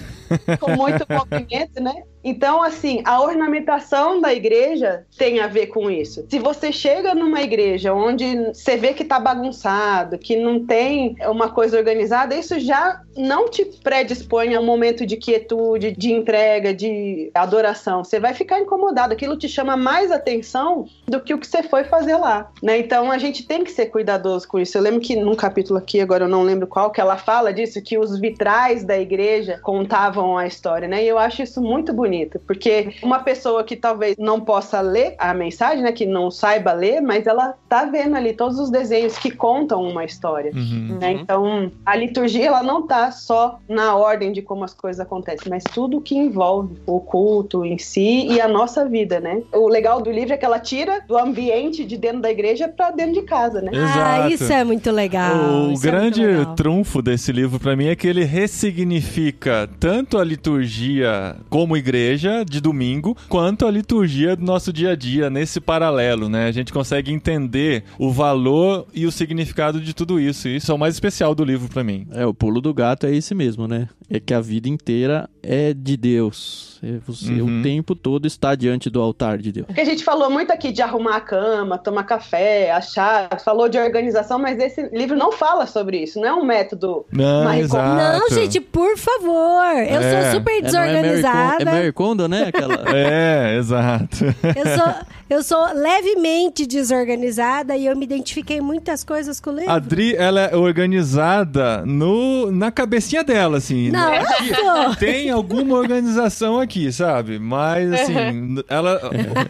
[0.58, 2.02] com muito movimento, né?
[2.24, 6.24] Então, assim, a ornamentação da igreja tem a ver com isso.
[6.28, 11.48] Se você chega numa igreja onde você vê que tá bagunçado, que não tem uma
[11.48, 17.30] coisa organizada, isso já não te predispõe a um momento de quietude, de entrega, de
[17.34, 18.04] adoração.
[18.04, 19.12] Você vai ficar incomodado.
[19.12, 22.78] Aquilo te chama mais atenção do que o que você foi fazer lá, né?
[22.78, 24.78] Então, a gente tem que ser cuidadoso com isso.
[24.78, 27.82] Eu lembro que num capítulo aqui, agora eu não lembro qual, que ela fala disso,
[27.82, 31.02] que os vitrais da igreja contavam a história, né?
[31.04, 35.14] E eu acho isso muito bonito bonito, porque uma pessoa que talvez não possa ler
[35.18, 39.16] a mensagem, né, que não saiba ler, mas ela tá vendo ali todos os desenhos
[39.16, 40.98] que contam uma história, uhum.
[41.00, 41.12] né?
[41.12, 45.64] Então, a liturgia ela não tá só na ordem de como as coisas acontecem, mas
[45.64, 49.42] tudo que envolve o culto em si e a nossa vida, né?
[49.52, 52.90] O legal do livro é que ela tira do ambiente de dentro da igreja para
[52.90, 53.70] dentro de casa, né?
[53.72, 54.22] Exato.
[54.22, 55.68] Ah, isso é muito legal.
[55.68, 60.24] O isso grande é trunfo desse livro para mim é que ele ressignifica tanto a
[60.24, 65.60] liturgia como igreja igreja de domingo, quanto a liturgia do nosso dia a dia, nesse
[65.60, 66.46] paralelo, né?
[66.46, 70.48] A gente consegue entender o valor e o significado de tudo isso.
[70.48, 72.06] E isso é o mais especial do livro para mim.
[72.10, 73.88] É, o pulo do gato é esse mesmo, né?
[74.10, 76.78] É que a vida inteira é de Deus.
[76.82, 77.60] É você uhum.
[77.60, 79.66] o tempo todo está diante do altar de Deus.
[79.66, 83.78] Porque a gente falou muito aqui de arrumar a cama, tomar café, achar, falou de
[83.78, 87.06] organização, mas esse livro não fala sobre isso, não é um método.
[87.12, 88.20] Não, exato.
[88.20, 89.76] não gente, por favor.
[89.76, 90.22] Eu é.
[90.22, 91.62] sou super desorganizada.
[91.64, 92.48] É, é Mary Kondo, né?
[92.48, 92.82] Aquela...
[92.96, 94.24] é, exato.
[94.24, 94.94] Eu sou,
[95.32, 99.70] eu sou levemente desorganizada e eu me identifiquei muitas coisas com o livro.
[99.70, 103.90] A Dri, ela é organizada no, na cabecinha dela, assim.
[103.90, 104.22] Não, né?
[104.22, 104.96] eu sou.
[104.96, 107.38] Tem alguma organização aqui sabe?
[107.38, 109.00] Mas, assim, ela,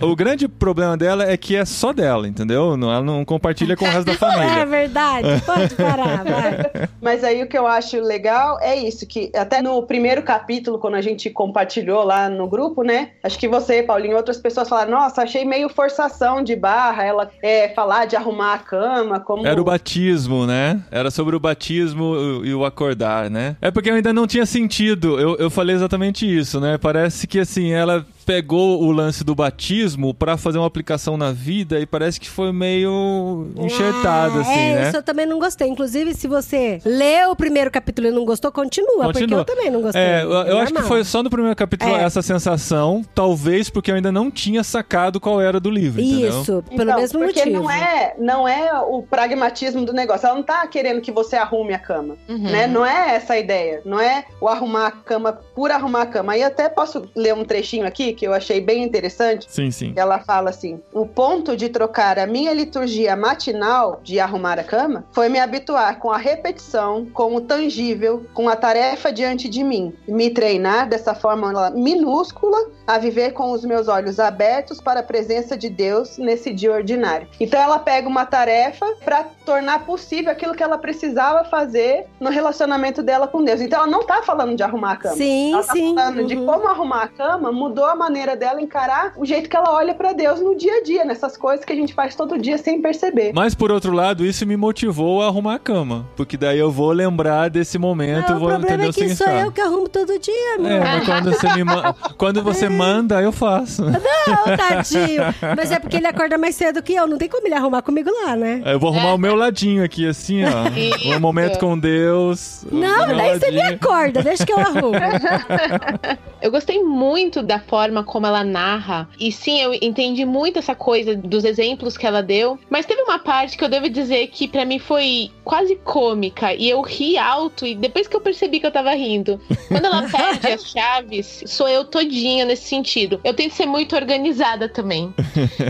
[0.01, 2.75] o grande problema dela é que é só dela, entendeu?
[2.75, 4.61] Ela não compartilha com o resto da família.
[4.61, 6.89] É verdade, pode parar, vai.
[7.01, 10.95] Mas aí o que eu acho legal é isso, que até no primeiro capítulo, quando
[10.95, 13.11] a gente compartilhou lá no grupo, né?
[13.23, 17.69] Acho que você, Paulinho, outras pessoas falaram, nossa, achei meio forçação de barra ela é,
[17.71, 19.47] falar de arrumar a cama, como...
[19.47, 20.81] Era o batismo, né?
[20.91, 23.57] Era sobre o batismo e o acordar, né?
[23.61, 26.79] É porque eu ainda não tinha sentido, eu, eu falei exatamente isso, né?
[26.79, 31.33] Parece parece que assim, ela pegou o lance do batismo para fazer uma aplicação na
[31.33, 34.89] vida e parece que foi meio enxertado, assim, é, né?
[34.89, 35.69] Isso eu também não gostei.
[35.69, 39.13] Inclusive, se você leu o primeiro capítulo e não gostou, continua, continua.
[39.13, 40.03] porque eu também não gostei.
[40.03, 42.03] É, eu, eu acho que foi só no primeiro capítulo é.
[42.05, 46.83] essa sensação, talvez porque eu ainda não tinha sacado qual era do livro, Isso, pelo
[46.83, 47.63] então, mesmo porque motivo.
[47.63, 50.27] não é, não é o pragmatismo do negócio.
[50.27, 52.39] Ela não tá querendo que você arrume a cama, uhum.
[52.39, 52.67] né?
[52.67, 53.83] Não é essa a ideia.
[53.85, 56.33] Não é o arrumar a cama por arrumar a cama.
[56.33, 59.47] Aí até posso ler um trechinho aqui aqui que eu achei bem interessante.
[59.49, 59.93] Sim, sim.
[59.97, 65.05] Ela fala assim: o ponto de trocar a minha liturgia matinal de arrumar a cama
[65.13, 69.93] foi me habituar com a repetição, com o tangível, com a tarefa diante de mim,
[70.07, 75.57] me treinar dessa forma minúscula a viver com os meus olhos abertos para a presença
[75.57, 77.29] de Deus nesse dia ordinário.
[77.41, 83.03] Então ela pega uma tarefa para tornar possível aquilo que ela precisava fazer no relacionamento
[83.03, 83.61] dela com Deus.
[83.61, 85.17] Então ela não tá falando de arrumar a cama.
[85.17, 85.95] Sim, ela tá sim.
[85.95, 86.47] falando de uhum.
[86.47, 90.13] como arrumar a cama mudou a maneira dela encarar o jeito que ela olha para
[90.13, 93.33] Deus no dia a dia, nessas coisas que a gente faz todo dia sem perceber.
[93.35, 96.07] Mas por outro lado, isso me motivou a arrumar a cama.
[96.17, 99.01] Porque daí eu vou lembrar desse momento, Não, vou o problema entender é o que
[99.01, 99.47] sou significado.
[99.47, 100.71] eu que arrumo todo dia, meu.
[100.73, 103.85] É, mas quando você, me ma- quando você manda, eu faço.
[103.85, 105.23] Não, tadinho.
[105.57, 107.07] Mas é porque ele acorda mais cedo que eu.
[107.07, 108.63] Não tem como ele arrumar comigo lá, né?
[108.65, 110.69] Eu vou arrumar o meu ladinho aqui, assim, ó.
[110.77, 111.09] Isso.
[111.17, 112.65] Um momento com Deus.
[112.71, 113.77] Não, daí você me ladinho.
[113.83, 114.23] acorda.
[114.23, 114.93] Deixa que eu arrumo.
[116.41, 119.09] Eu gostei muito da forma como ela narra.
[119.19, 122.59] E sim, eu entendi muito essa coisa dos exemplos que ela deu.
[122.71, 126.55] Mas teve uma parte que eu devo dizer que pra mim foi quase cômica.
[126.55, 127.67] E eu ri alto.
[127.67, 129.41] E depois que eu percebi que eu tava rindo.
[129.69, 133.21] Quando ela perde as chaves, sou eu todinha nesse sentido.
[133.25, 135.13] Eu tento ser muito organizada também.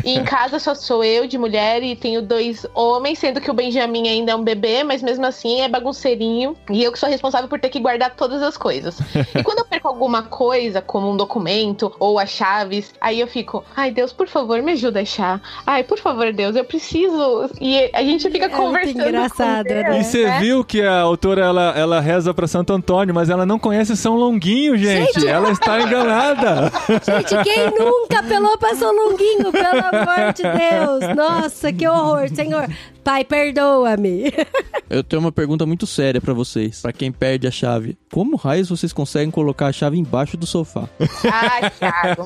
[0.04, 3.54] E em casa só sou eu de mulher e tenho dois homens, sendo que o
[3.54, 6.56] Benjamin ainda é um bebê, mas mesmo assim é bagunceirinho.
[6.70, 8.98] E eu que sou responsável por ter que guardar todas as coisas.
[9.35, 13.64] E quando eu perco alguma coisa, como um documento ou as chaves, aí eu fico,
[13.77, 15.40] ai Deus, por favor, me ajuda a achar.
[15.66, 17.51] Ai, por favor, Deus, eu preciso.
[17.61, 19.09] E a gente fica É muito conversando.
[19.09, 20.01] engraçado, com Deus, né?
[20.01, 20.40] E você né?
[20.40, 24.14] viu que a autora ela, ela reza pra Santo Antônio, mas ela não conhece São
[24.16, 25.12] Longuinho, gente.
[25.14, 25.27] Gente.
[25.29, 26.70] Ela está enganada.
[27.05, 31.16] Gente, quem nunca apelou pra São Longuinho, pelo amor de Deus?
[31.16, 32.68] Nossa, que horror, Senhor.
[33.05, 34.33] Pai, perdoa-me.
[34.88, 37.97] Eu tenho uma pergunta muito séria pra vocês, pra quem perde a chave.
[38.12, 40.87] Como raios vocês conseguem colocar a chave embaixo do sofá?
[41.25, 42.25] Ai, Thiago.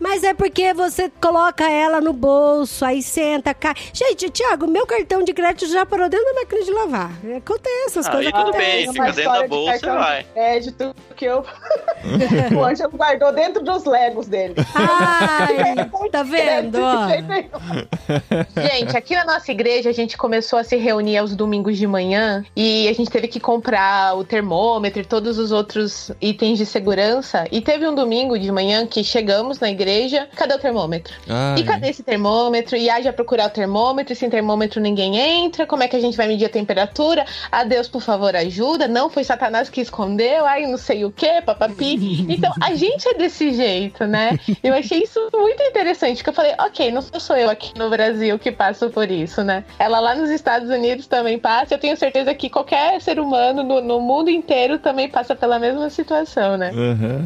[0.00, 3.74] Mas é porque você coloca ela no bolso, aí senta, cai.
[3.92, 7.10] Gente, Thiago, meu cartão de crédito já parou dentro da máquina de lavar.
[7.36, 8.84] Acontece, as Ah, coisas e tudo acontecem.
[8.84, 10.22] bem, fica dentro da de bolsa e cartão vai.
[10.22, 11.44] de Crédito que eu...
[12.58, 14.54] o Ângelo guardou dentro dos legos dele.
[14.74, 16.78] Ai, tá vendo?
[16.78, 18.62] De.
[18.62, 22.44] Gente, aqui na nossa igreja a gente começou a se reunir aos domingos de manhã
[22.56, 27.44] e a gente teve que comprar o termômetro e todos os outros itens de segurança.
[27.52, 31.14] E teve um domingo de manhã que chegamos na igreja, cadê o termômetro?
[31.28, 31.60] Ai.
[31.60, 32.76] E cadê esse termômetro?
[32.76, 35.66] E haja procurar o termômetro, e sem termômetro ninguém entra.
[35.66, 37.26] Como é que a gente vai medir a temperatura?
[37.50, 38.88] Ah, Deus, por favor, ajuda.
[38.88, 42.24] Não foi Satanás que escondeu, ai, não sei o que, papapi.
[42.28, 44.38] Então, a gente é desse jeito, né?
[44.62, 48.38] Eu achei isso muito interessante, porque eu falei, ok, não sou eu aqui no Brasil
[48.38, 49.64] que passo por isso, né?
[49.82, 51.74] Ela lá nos Estados Unidos também passa.
[51.74, 55.90] Eu tenho certeza que qualquer ser humano no, no mundo inteiro também passa pela mesma
[55.90, 56.70] situação, né?
[56.70, 57.24] Aham.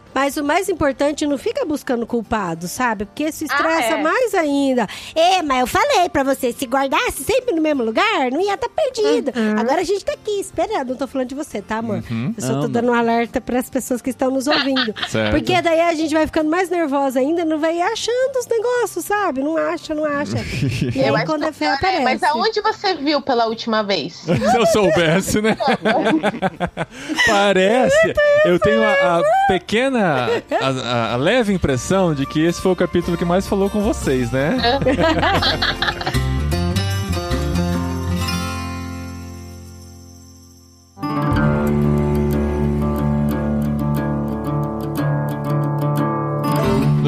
[0.18, 3.04] Mas o mais importante, não fica buscando culpado, sabe?
[3.04, 4.02] Porque isso estressa Ah, é.
[4.02, 4.84] mais ainda.
[5.14, 8.68] É, mas eu falei pra você, se guardasse sempre no mesmo lugar, não ia estar
[8.68, 9.30] perdido.
[9.56, 10.88] Agora a gente tá aqui esperando.
[10.88, 12.02] Não tô falando de você, tá, amor?
[12.36, 14.92] Eu só tô dando um alerta pras pessoas que estão nos ouvindo.
[15.08, 15.30] Certo.
[15.30, 19.40] Porque daí a gente vai ficando mais nervosa ainda, não vai achando os negócios, sabe?
[19.40, 20.36] Não acha, não acha.
[20.98, 22.02] E aí quando é fé é, aparece.
[22.02, 24.14] Mas aonde você viu pela última vez?
[24.26, 25.56] Se eu soubesse, né?
[27.26, 28.14] Parece.
[28.44, 30.66] Eu tenho a, a pequena, a,
[31.10, 34.30] a- a leve impressão de que esse foi o capítulo que mais falou com vocês,
[34.30, 34.56] né?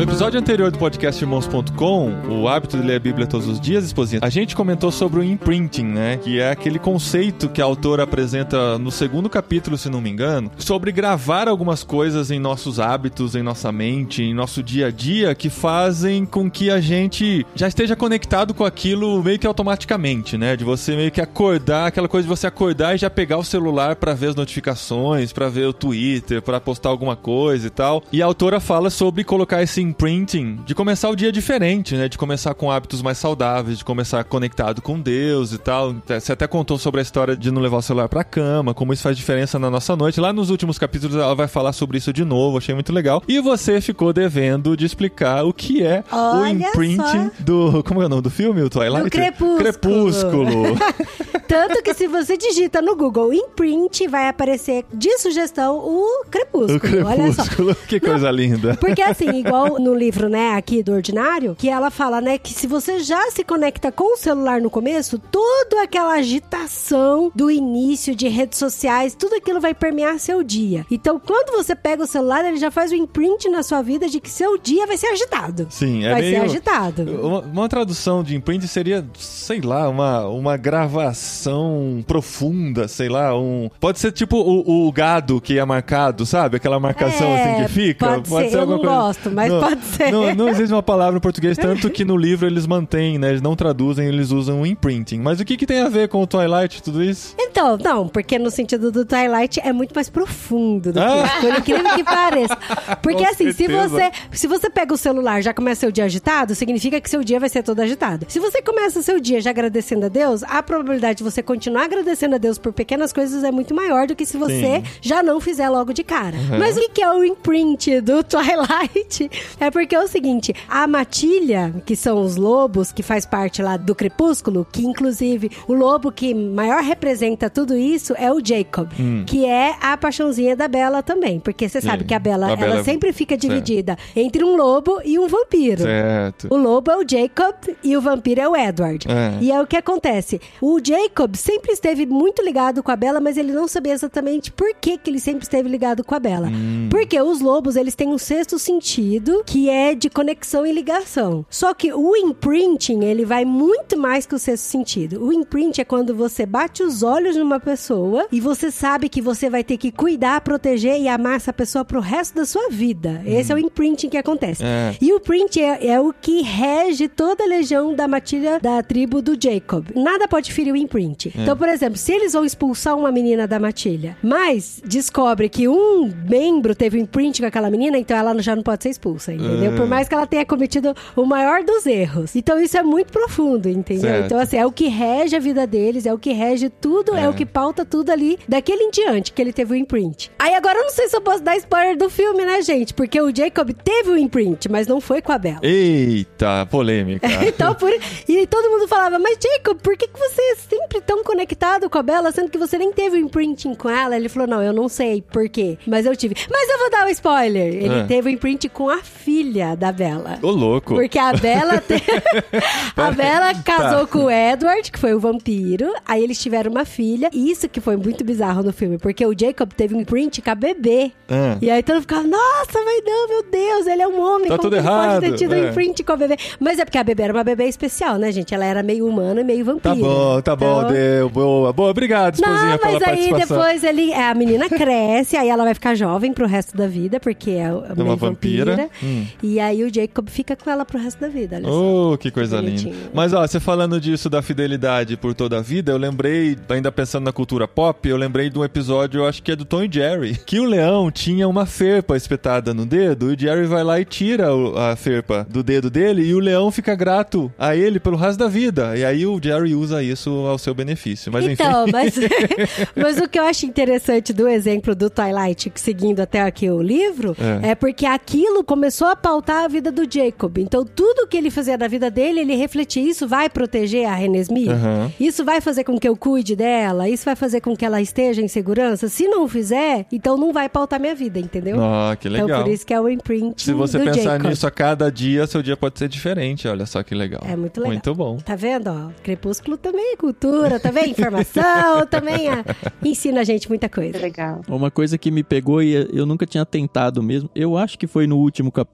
[0.01, 3.85] No episódio anterior do podcast Irmãos.com, o hábito de ler a Bíblia todos os dias,
[3.85, 6.17] Esposinha, a gente comentou sobre o imprinting, né?
[6.17, 10.51] Que é aquele conceito que a autora apresenta no segundo capítulo, se não me engano,
[10.57, 15.35] sobre gravar algumas coisas em nossos hábitos, em nossa mente, em nosso dia a dia,
[15.35, 20.57] que fazem com que a gente já esteja conectado com aquilo meio que automaticamente, né?
[20.57, 23.97] De você meio que acordar, aquela coisa de você acordar e já pegar o celular
[23.97, 28.03] pra ver as notificações, pra ver o Twitter, pra postar alguma coisa e tal.
[28.11, 32.09] E a autora fala sobre colocar esse imprinting, de começar o dia diferente, né?
[32.09, 35.95] De começar com hábitos mais saudáveis, de começar conectado com Deus e tal.
[36.07, 39.03] Você até contou sobre a história de não levar o celular pra cama, como isso
[39.03, 40.21] faz diferença na nossa noite.
[40.21, 43.23] Lá nos últimos capítulos ela vai falar sobre isso de novo, achei muito legal.
[43.29, 47.83] E você ficou devendo de explicar o que é o Olha imprinting do.
[47.85, 48.63] Como é o nome do filme?
[48.63, 49.05] O Twilight?
[49.05, 49.57] Do Crepúsculo.
[49.59, 50.63] Crepúsculo.
[51.49, 57.03] Tanto que se você digita no Google imprint, vai aparecer de sugestão o crepúsculo.
[57.03, 57.43] o Olha só.
[57.43, 57.77] Crepúsculo.
[57.91, 58.77] Que coisa linda.
[58.79, 62.67] Porque assim, igual no livro, né, aqui do Ordinário, que ela fala, né, que se
[62.67, 68.29] você já se conecta com o celular no começo, toda aquela agitação do início de
[68.29, 70.87] redes sociais, tudo aquilo vai permear seu dia.
[70.91, 74.21] Então, quando você pega o celular, ele já faz o imprint na sua vida de
[74.21, 75.67] que seu dia vai ser agitado.
[75.71, 76.37] Sim, é vai meio...
[76.37, 77.03] ser agitado.
[77.03, 83.71] Uma, uma tradução de imprint seria, sei lá, uma, uma gravação profunda, sei lá, um...
[83.81, 86.57] Pode ser tipo o, o gado que é marcado, sabe?
[86.57, 88.07] Aquela marcação É, assim que fica.
[88.21, 88.55] pode ser.
[88.55, 90.11] Eu alguma não gosto, mas pode ser.
[90.13, 93.31] Não, não existe uma palavra em português, tanto que no livro eles mantêm, né?
[93.31, 95.19] Eles não traduzem, eles usam o imprinting.
[95.21, 97.35] Mas o que, que tem a ver com o Twilight e tudo isso?
[97.39, 101.25] Então, não, porque no sentido do Twilight é muito mais profundo do que Ah.
[101.27, 102.57] isso, por incrível que pareça.
[103.03, 106.05] Porque Com assim, se você, se você pega o celular e já começa seu dia
[106.05, 108.27] agitado, significa que seu dia vai ser todo agitado.
[108.29, 112.35] Se você começa seu dia já agradecendo a Deus, a probabilidade de você continuar agradecendo
[112.35, 114.83] a Deus por pequenas coisas é muito maior do que se você Sim.
[115.03, 116.37] já não fizer logo de cara.
[116.59, 119.31] Mas o que que é o imprint do Twilight?
[119.61, 123.77] É porque é o seguinte, a matilha, que são os lobos, que faz parte lá
[123.77, 128.89] do crepúsculo, que inclusive o lobo que maior representa tudo isso é o Jacob,
[129.27, 132.09] que é a paixãozinha da Bela também, porque você sabe Sim.
[132.09, 133.41] que a Bela, A ela Bella- sempre fica Certo.
[133.49, 135.83] dividida entre um lobo e um vampiro.
[135.83, 136.49] Certo.
[136.51, 139.07] O lobo é o Jacob e o vampiro é o Edward.
[139.09, 139.39] É.
[139.43, 140.41] E é o que acontece.
[140.61, 144.75] O Jacob sempre esteve muito ligado com a Bella, mas ele não sabia exatamente por
[144.81, 146.49] que, que ele sempre esteve ligado com a Bella.
[146.49, 146.89] Hum.
[146.91, 151.45] Porque os lobos, eles têm um sexto sentido, que é de conexão e ligação.
[151.51, 155.25] Só que o imprinting, ele vai muito mais que o sexto sentido.
[155.25, 159.51] O imprint é quando você bate os olhos numa pessoa e você sabe que você
[159.51, 163.23] vai ter que cuidar, proteger e amar essa pessoa pro resto da sua vida.
[163.27, 164.63] Esse é o imprinting que acontece.
[164.63, 164.95] É.
[165.01, 169.21] E o print é, é o que rege toda a legião da matilha da tribo
[169.21, 169.89] do Jacob.
[169.97, 171.33] Nada pode ferir o imprint.
[171.37, 176.09] Então, por exemplo, se eles vão expulsar uma menina da matilha, mas descobre que um
[176.29, 179.73] membro teve um imprint com aquela menina, então ela já não pode ser expulsa, entendeu?
[179.73, 179.77] Ah.
[179.77, 182.35] Por mais que ela tenha cometido o maior dos erros.
[182.37, 184.11] Então, isso é muito profundo, entendeu?
[184.11, 184.27] Certo.
[184.27, 187.23] Então, assim, é o que rege a vida deles, é o que rege tudo, é,
[187.25, 187.29] É.
[187.29, 190.31] o que pauta tudo ali daquele em diante que ele teve o imprint.
[190.39, 192.93] Aí agora eu não sei se eu posso dar spoiler do filme, né, gente?
[192.95, 195.61] Porque o Jacob teve o imprint, mas não foi com a Bella.
[195.63, 197.27] Eita, polêmica.
[197.47, 197.91] Então, por...
[198.29, 201.99] E todo mundo falava, mas Jacob, por que, que você é sempre tão conectado com
[201.99, 204.15] a Bella, sendo que você nem teve o imprinting com ela?
[204.17, 206.35] Ele falou, não, eu não sei por quê, mas eu tive.
[206.51, 207.75] Mas eu vou dar um spoiler.
[207.75, 208.05] Ele Ah.
[208.07, 210.39] teve o imprint com a filha da Bella.
[210.43, 210.95] Ô, louco.
[210.95, 212.03] Porque a Bella te-
[212.97, 215.93] a Bella casou com o Edward, que foi o vampiro.
[216.07, 217.29] Aí eles tiveram uma filha.
[217.33, 220.51] E isso que foi muito bizarro no filme, porque o Jacob teve um imprint com
[220.51, 221.13] a bebê.
[221.29, 221.57] Ah.
[221.61, 224.49] E aí todo mundo ficava, nossa, mas não, meu Deus, ele é um homem.
[224.49, 225.69] Tá como tudo errado, pode ter tido um é.
[225.69, 226.37] imprint com a bebê?
[226.59, 228.55] Mas é porque a bebê era uma bebê especial, né, gente?
[228.55, 229.95] Ela era meio humana e meio vampira.
[229.95, 231.29] Tá bom, tá bom, Então- deu.
[231.31, 231.91] Boa, boa.
[231.91, 236.33] Obrigado, esposinha, não, mas aí depois ele, a menina cresce, aí ela vai ficar jovem
[236.33, 238.77] pro resto da vida, porque é uma meio vampira.
[238.77, 238.91] vampira.
[239.03, 239.10] Hum.
[239.43, 242.13] E aí o Jacob fica com ela pro resto da vida, olha só.
[242.13, 242.95] Oh, que coisa Bonitinho.
[242.95, 243.11] linda.
[243.15, 247.25] Mas ó, você falando disso da fidelidade por toda a vida, eu lembrei, ainda pensando
[247.25, 249.91] na cultura pop, eu lembrei de um episódio, eu acho que é do Tom e
[249.93, 254.01] Jerry, que o leão tinha uma ferpa espetada no dedo, e o Jerry vai lá
[254.01, 254.49] e tira
[254.91, 258.49] a ferpa do dedo dele, e o leão fica grato a ele pelo resto da
[258.49, 258.97] vida.
[258.97, 261.33] E aí o Jerry usa isso ao seu benefício.
[261.33, 261.93] Mas então, enfim.
[261.93, 262.15] mas,
[262.97, 267.37] mas o que eu acho interessante do exemplo do Twilight, seguindo até aqui o livro,
[267.63, 267.71] É.
[267.71, 267.75] é.
[267.75, 270.59] porque aquilo começou a pautar a vida do Jacob.
[270.59, 274.69] Então, tudo que ele fazia na vida dele, ele refletia: isso vai proteger a Renesmee?
[274.69, 275.11] Aham.
[275.19, 277.09] Isso vai fazer com que eu cuide dela?
[277.09, 279.09] Isso vai fazer com que ela esteja em segurança?
[279.09, 281.77] Se não fizer, então não vai pautar minha vida, entendeu?
[281.83, 282.49] Ah, que legal.
[282.49, 284.47] Então, por isso que é o imprint Se você do pensar Jacob.
[284.51, 286.69] nisso a cada dia, seu dia pode ser diferente.
[286.69, 287.41] Olha só que legal.
[287.45, 287.93] É muito legal.
[287.93, 288.37] Muito bom.
[288.39, 288.89] Tá vendo?
[288.91, 292.65] Ó, Crepúsculo também é cultura, também é informação, também é-
[293.05, 294.19] ensina a gente muita coisa.
[294.19, 294.61] Legal.
[294.69, 298.27] Uma coisa que me pegou e eu nunca tinha tentado mesmo, eu acho que foi
[298.27, 298.90] no último capítulo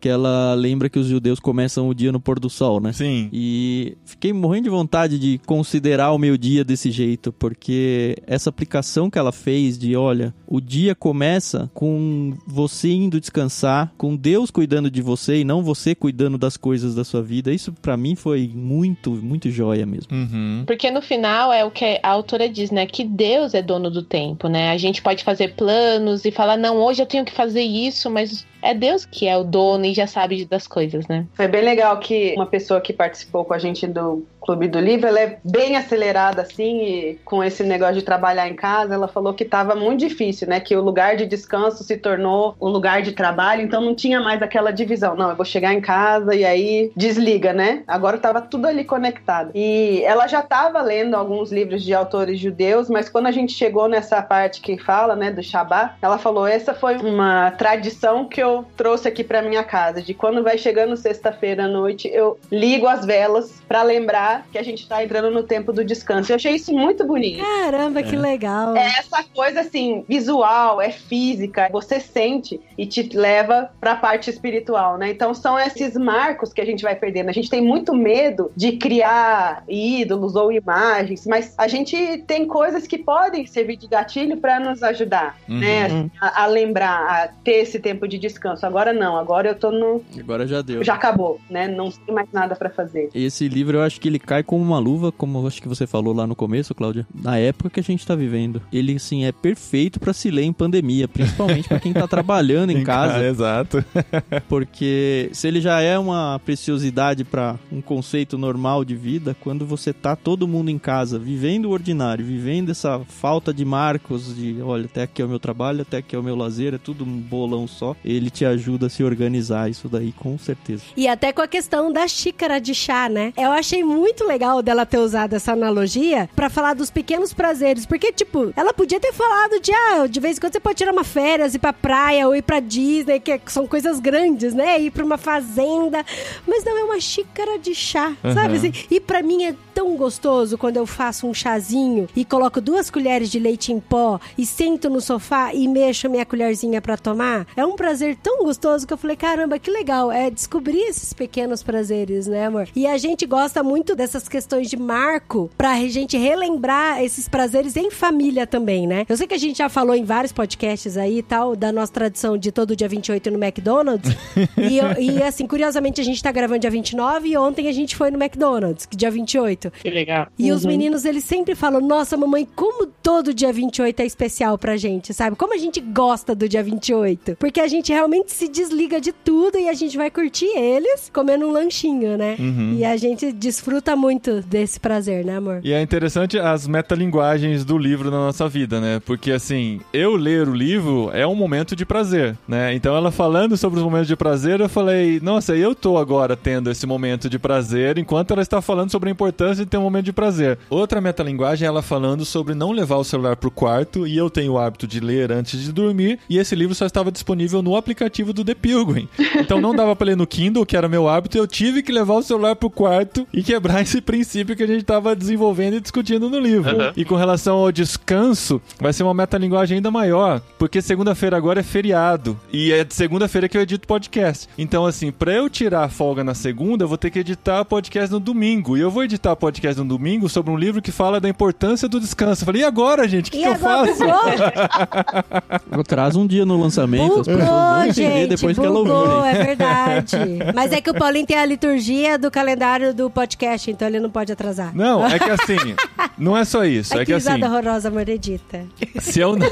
[0.00, 2.92] que ela lembra que os judeus começam o dia no pôr do sol, né?
[2.92, 3.28] Sim.
[3.32, 9.10] E fiquei morrendo de vontade de considerar o meu dia desse jeito, porque essa aplicação
[9.10, 14.90] que ela fez de, olha, o dia começa com você indo descansar, com Deus cuidando
[14.90, 17.52] de você e não você cuidando das coisas da sua vida.
[17.52, 20.12] Isso pra mim foi muito, muito joia mesmo.
[20.12, 20.64] Uhum.
[20.66, 22.86] Porque no final é o que a autora diz, né?
[22.86, 24.70] Que Deus é dono do tempo, né?
[24.70, 28.46] A gente pode fazer planos e falar, não, hoje eu tenho que fazer isso, mas
[28.62, 31.26] é Deus que é o dono e já sabe das coisas, né?
[31.34, 35.06] Foi bem legal que uma pessoa que participou com a gente do Clube do Livro,
[35.06, 39.34] ela é bem acelerada, assim, e com esse negócio de trabalhar em casa, ela falou
[39.34, 40.60] que estava muito difícil, né?
[40.60, 44.42] Que o lugar de descanso se tornou o lugar de trabalho, então não tinha mais
[44.42, 45.14] aquela divisão.
[45.14, 47.82] Não, eu vou chegar em casa e aí desliga, né?
[47.86, 49.50] Agora estava tudo ali conectado.
[49.54, 53.88] E ela já estava lendo alguns livros de autores judeus, mas quando a gente chegou
[53.88, 58.64] nessa parte que fala, né, do Shabat, ela falou: essa foi uma tradição que eu
[58.76, 63.04] trouxe aqui para minha casa, de quando vai chegando sexta-feira à noite, eu ligo as
[63.04, 66.32] velas para lembrar que a gente tá entrando no tempo do descanso.
[66.32, 67.42] Eu achei isso muito bonito.
[67.42, 68.76] Caramba, que legal.
[68.76, 74.96] É essa coisa assim, visual, é física, você sente e te leva pra parte espiritual,
[74.98, 75.10] né?
[75.10, 77.28] Então são esses marcos que a gente vai perdendo.
[77.28, 82.86] A gente tem muito medo de criar ídolos ou imagens, mas a gente tem coisas
[82.86, 85.86] que podem servir de gatilho para nos ajudar, né?
[85.86, 88.64] Assim, a, a lembrar, a ter esse tempo de descanso.
[88.64, 90.02] Agora não, agora eu tô no.
[90.18, 90.84] Agora já deu.
[90.84, 91.66] Já acabou, né?
[91.66, 93.10] Não tem mais nada pra fazer.
[93.14, 96.14] Esse livro eu acho que ele cai como uma luva, como acho que você falou
[96.14, 98.62] lá no começo, Cláudia, na época que a gente tá vivendo.
[98.72, 102.84] Ele, assim, é perfeito pra se ler em pandemia, principalmente pra quem tá trabalhando em
[102.84, 103.24] casa.
[103.24, 103.84] exato.
[104.48, 109.92] Porque se ele já é uma preciosidade pra um conceito normal de vida, quando você
[109.92, 114.84] tá todo mundo em casa, vivendo o ordinário, vivendo essa falta de marcos, de olha,
[114.86, 117.18] até aqui é o meu trabalho, até aqui é o meu lazer, é tudo um
[117.18, 120.82] bolão só, ele te ajuda a se organizar isso daí, com certeza.
[120.96, 123.32] E até com a questão da xícara de chá, né?
[123.36, 128.12] Eu achei muito legal dela ter usado essa analogia pra falar dos pequenos prazeres, porque
[128.12, 131.04] tipo, ela podia ter falado de ah, de vez em quando você pode tirar uma
[131.04, 134.80] férias, ir pra praia ou ir pra Disney, que são coisas grandes, né?
[134.80, 136.04] Ir pra uma fazenda,
[136.46, 138.56] mas não é uma xícara de chá, sabe?
[138.56, 142.90] Assim, e pra mim é tão gostoso quando eu faço um chazinho e coloco duas
[142.90, 146.98] colheres de leite em pó e sento no sofá e mexo a minha colherzinha pra
[146.98, 147.46] tomar.
[147.56, 150.12] É um prazer tão gostoso que eu falei, caramba, que legal.
[150.12, 152.68] É descobrir esses pequenos prazeres, né, amor?
[152.76, 157.90] E a gente gosta muito dessas questões de marco pra gente relembrar esses prazeres em
[157.90, 159.06] família também, né?
[159.08, 161.90] Eu sei que a gente já falou em vários podcasts aí e tal, da nossa
[161.92, 164.14] tradição de todo dia 28 no McDonald's.
[164.58, 168.10] e, e, assim, curiosamente, a gente tá gravando dia 29 e ontem a gente foi
[168.10, 169.69] no McDonald's, que dia 28.
[169.70, 170.28] Que legal.
[170.38, 174.76] E os meninos, eles sempre falam: Nossa, mamãe, como todo dia 28 é especial pra
[174.76, 175.36] gente, sabe?
[175.36, 177.36] Como a gente gosta do dia 28.
[177.38, 181.46] Porque a gente realmente se desliga de tudo e a gente vai curtir eles comendo
[181.46, 182.36] um lanchinho, né?
[182.76, 185.60] E a gente desfruta muito desse prazer, né, amor?
[185.62, 189.00] E é interessante as metalinguagens do livro na nossa vida, né?
[189.04, 192.74] Porque assim, eu ler o livro é um momento de prazer, né?
[192.74, 196.70] Então ela falando sobre os momentos de prazer, eu falei, nossa, eu tô agora tendo
[196.70, 200.06] esse momento de prazer, enquanto ela está falando sobre a importância de ter um momento
[200.06, 200.58] de prazer.
[200.68, 204.52] Outra metalinguagem é ela falando sobre não levar o celular pro quarto, e eu tenho
[204.52, 208.32] o hábito de ler antes de dormir, e esse livro só estava disponível no aplicativo
[208.32, 209.08] do The Pilgrim.
[209.40, 212.14] Então não dava pra ler no Kindle, que era meu hábito, eu tive que levar
[212.14, 216.28] o celular pro quarto e quebrar esse princípio que a gente tava desenvolvendo e discutindo
[216.28, 216.76] no livro.
[216.96, 221.62] E com relação ao descanso, vai ser uma metalinguagem ainda maior, porque segunda-feira agora é
[221.62, 224.48] feriado, e é de segunda-feira que eu edito podcast.
[224.58, 228.10] Então, assim, pra eu tirar a folga na segunda, eu vou ter que editar podcast
[228.12, 228.76] no domingo.
[228.76, 231.98] E eu vou editar podcast no domingo sobre um livro que fala da importância do
[231.98, 232.42] descanso.
[232.42, 233.28] Eu falei, e agora, gente?
[233.28, 233.94] O que, que eu faço?
[233.94, 235.84] bugou?
[235.84, 239.16] Traz um dia no lançamento, as pessoas vão Bugou, entender gente, depois que ela bugou,
[239.16, 239.28] ouvirem.
[239.40, 240.16] é verdade.
[240.54, 244.10] Mas é que o Paulinho tem a liturgia do calendário do podcast, então ele não
[244.10, 244.74] pode atrasar.
[244.76, 245.74] Não, é que assim,
[246.18, 246.94] não é só isso.
[246.94, 248.64] Ai, É que que assim, horrorosa, Moredita.
[249.00, 249.48] se eu não,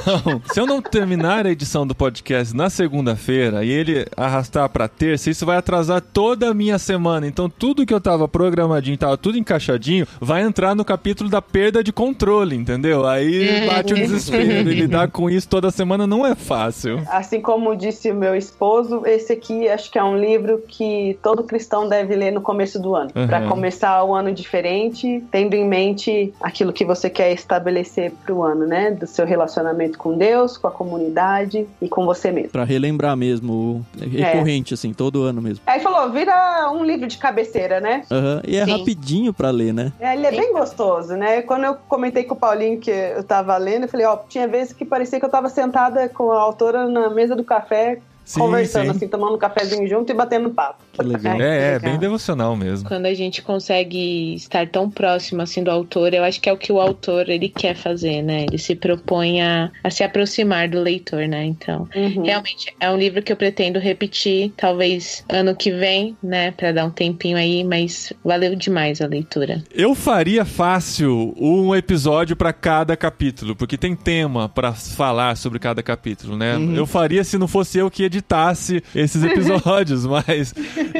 [0.53, 5.31] se eu não terminar a edição do podcast na segunda-feira e ele arrastar pra terça,
[5.31, 7.27] isso vai atrasar toda a minha semana.
[7.27, 9.78] Então tudo que eu tava programadinho, tava tudo encaixadinho,
[10.21, 13.07] vai entrar no capítulo da perda de controle, entendeu?
[13.07, 17.03] Aí bate o desespero e lidar com isso toda semana não é fácil.
[17.09, 21.43] Assim como disse o meu esposo, esse aqui acho que é um livro que todo
[21.43, 23.11] cristão deve ler no começo do ano.
[23.15, 23.27] Uhum.
[23.27, 28.67] Pra começar o ano diferente, tendo em mente aquilo que você quer estabelecer pro ano,
[28.67, 28.91] né?
[28.91, 32.51] Do seu relacionamento com Deus, com a comunidade e com você mesmo.
[32.51, 35.63] Pra relembrar mesmo, é recorrente, assim, todo ano mesmo.
[35.67, 38.03] Aí falou, vira um livro de cabeceira, né?
[38.11, 38.71] Aham, E é Sim.
[38.71, 39.93] rapidinho pra ler, né?
[40.01, 41.43] É, Ele é bem gostoso, né?
[41.43, 44.73] Quando eu comentei com o Paulinho que eu tava lendo, eu falei, ó, tinha vezes
[44.73, 48.85] que parecia que eu tava sentada com a autora na mesa do café, Sim, conversando,
[48.85, 48.91] sim.
[48.91, 50.83] assim, tomando um cafezinho junto e batendo papo.
[50.93, 51.41] Que legal.
[51.41, 51.91] É, é, legal.
[51.91, 52.87] bem devocional mesmo.
[52.87, 56.57] Quando a gente consegue estar tão próximo assim do autor, eu acho que é o
[56.59, 58.43] que o autor ele quer fazer, né?
[58.43, 61.43] Ele se propõe a, a se aproximar do leitor, né?
[61.47, 62.23] Então, Uhum.
[62.25, 66.85] realmente é um livro que eu pretendo repetir, talvez ano que vem, né, Pra dar
[66.85, 69.63] um tempinho aí, mas valeu demais a leitura.
[69.75, 75.83] Eu faria fácil um episódio pra cada capítulo, porque tem tema pra falar sobre cada
[75.83, 76.57] capítulo, né?
[76.77, 80.55] Eu faria se não fosse eu que editasse esses episódios, mas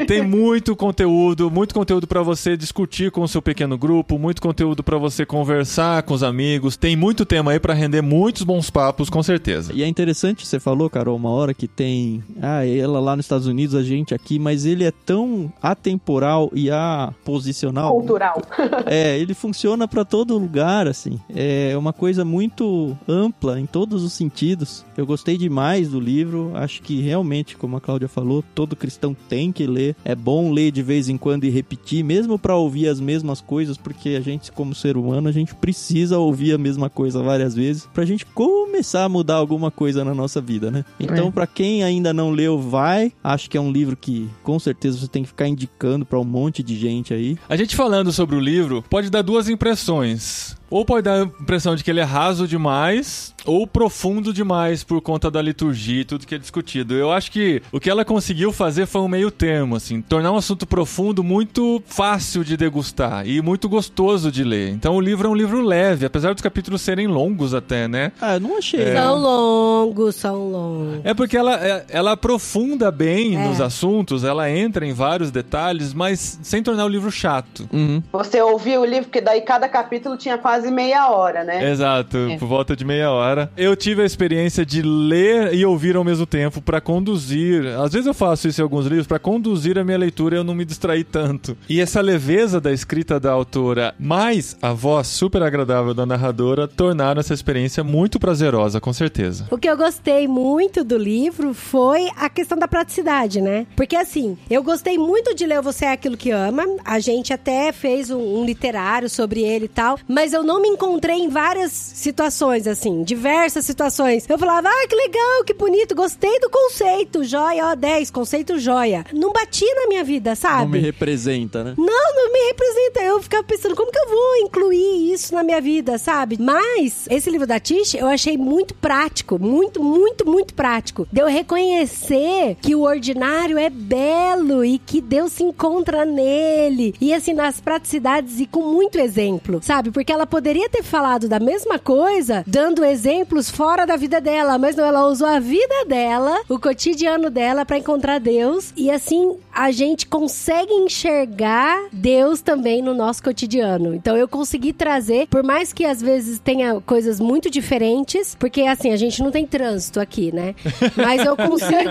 [0.07, 4.83] tem muito conteúdo, muito conteúdo para você discutir com o seu pequeno grupo, muito conteúdo
[4.83, 6.77] para você conversar com os amigos.
[6.77, 9.71] Tem muito tema aí para render muitos bons papos, com certeza.
[9.73, 12.23] E é interessante, você falou, Carol, uma hora que tem.
[12.41, 16.71] Ah, ela lá nos Estados Unidos, a gente aqui, mas ele é tão atemporal e
[16.71, 17.91] aposicional.
[17.93, 18.41] Cultural.
[18.85, 21.19] É, ele funciona pra todo lugar, assim.
[21.35, 24.85] É uma coisa muito ampla em todos os sentidos.
[24.97, 26.51] Eu gostei demais do livro.
[26.55, 29.95] Acho que realmente, como a Cláudia falou, todo cristão tem que ler.
[30.05, 33.77] É bom ler de vez em quando e repetir, mesmo pra ouvir as mesmas coisas,
[33.77, 37.87] porque a gente, como ser humano, a gente precisa ouvir a mesma coisa várias vezes
[37.93, 40.85] pra gente começar a mudar alguma coisa na nossa vida, né?
[40.99, 43.11] Então, pra quem ainda não leu, vai.
[43.23, 46.23] Acho que é um livro que com certeza você tem que ficar indicando pra um
[46.23, 47.37] monte de gente aí.
[47.47, 50.58] A gente falando sobre o livro pode dar duas impressões.
[50.69, 55.01] Ou pode dar a impressão de que ele é raso demais, ou profundo demais por
[55.01, 56.93] conta da liturgia e tudo que é discutido.
[56.93, 60.37] Eu acho que o que ela conseguiu fazer foi um meio termo, assim, tornar um
[60.37, 64.69] assunto profundo muito fácil de degustar e muito gostoso de ler.
[64.69, 68.11] Então o livro é um livro leve, apesar dos capítulos serem longos até, né?
[68.21, 68.93] Ah, eu não achei.
[68.93, 71.01] São longos, são longos.
[71.03, 73.47] É porque ela, é- ela aprofunda bem É.
[73.47, 77.67] nos assuntos, ela entra em vários detalhes, mas sem tornar o livro chato.
[77.71, 78.03] Uhum.
[78.11, 81.71] Você ouviu o livro, porque daí cada capítulo tinha quase meia hora, né?
[81.71, 82.37] Exato, É.
[82.37, 83.51] por volta de meia hora.
[83.57, 87.65] Eu tive a experiência de ler e ouvir ao mesmo tempo pra conduzir.
[87.79, 90.43] Às vezes eu faço isso em alguns livros pra conduzir a minha leitura e eu
[90.43, 91.57] não me distrair tanto.
[91.69, 97.19] E essa leveza da escrita da autora, mais a voz super agradável da narradora, tornaram
[97.19, 99.47] essa experiência muito prazerosa, com certeza.
[99.51, 103.65] O que eu gostei muito do livro foi a questão da praticidade, né?
[103.75, 106.63] Porque assim, eu gostei muito de ler Você é Aquilo que Ama.
[106.85, 109.97] A gente até fez um, um literário sobre ele e tal.
[110.07, 114.27] Mas eu não me encontrei em várias situações, assim, diversas situações.
[114.27, 117.23] Eu falava, ah, que legal, que bonito, gostei do conceito.
[117.23, 119.05] Joia, ó, 10, conceito joia.
[119.13, 120.63] Não batia na minha vida, sabe?
[120.63, 121.75] Não me representa, né?
[121.77, 122.99] Não, não me representa.
[122.99, 126.35] Eu ficava pensando, como que eu vou incluir isso na minha vida, sabe?
[126.39, 129.37] Mas, esse livro da Tish, eu achei muito prático.
[129.39, 131.07] Muito, muito, muito prático.
[131.11, 136.95] De eu reconhecer que o ordinário é belo e que Deus se encontra nele.
[136.99, 139.91] E assim, nas praticidades e com muito exemplo, sabe?
[139.91, 144.75] Porque ela poderia ter falado da mesma coisa, dando exemplos fora da vida dela, mas
[144.75, 148.73] não, ela usou a vida dela, o cotidiano dela pra encontrar Deus.
[148.75, 153.93] E assim, a gente consegue enxergar Deus também no nosso cotidiano.
[153.93, 158.91] Então eu consegui trazer, por mais que às vezes tenha coisas muito diferentes, porque assim,
[158.91, 160.55] a gente não tem trânsito aqui, né?
[160.95, 161.89] Mas eu consigo.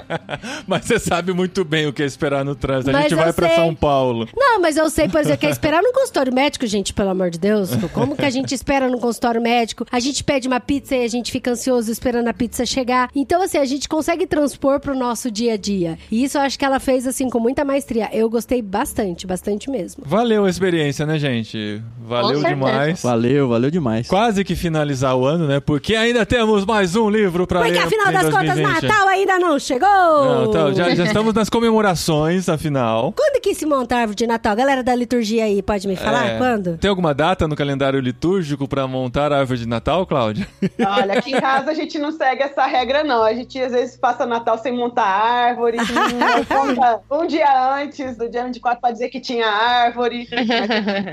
[0.66, 2.90] Mas você sabe muito bem o que é esperar no trânsito.
[2.90, 3.56] A Mas gente vai pra sei.
[3.56, 4.28] São Paulo.
[4.36, 7.38] Não, mas eu sei, por exemplo, quer esperar no consultório médico, gente, pelo amor de
[7.38, 7.70] Deus.
[7.92, 9.84] Como que a gente espera no consultório médico?
[9.90, 13.10] A gente pede uma pizza e a gente fica ansioso esperando a pizza chegar.
[13.14, 15.98] Então, assim, a gente consegue transpor pro nosso dia a dia.
[16.10, 18.08] E isso eu acho que ela fez, assim, com muita maestria.
[18.12, 20.04] Eu gostei bastante, bastante mesmo.
[20.06, 21.82] Valeu a experiência, né, gente?
[21.98, 23.02] Valeu demais.
[23.02, 24.06] Valeu, valeu demais.
[24.08, 25.60] Quase que finalizar o ano, né?
[25.60, 28.82] Porque ainda temos mais um livro pra Porque ler afinal em das contas, 2020.
[28.82, 29.88] Natal ainda não chegou!
[29.88, 33.12] Não, tá, já, já estamos nas comemorações, afinal.
[33.16, 34.54] Quando que se monta a árvore de Natal?
[34.54, 36.26] Galera da liturgia aí, pode me falar?
[36.26, 36.78] É, Quando?
[36.78, 40.46] Tem alguma data no calendário litúrgico pra montar a árvore de Natal, Cláudia?
[40.86, 43.22] Olha, aqui em casa a gente não segue essa regra, não.
[43.22, 45.84] A gente às vezes passa Natal sem montar árvore, não
[47.22, 50.28] um dia antes do dia 24 pra dizer que tinha árvore.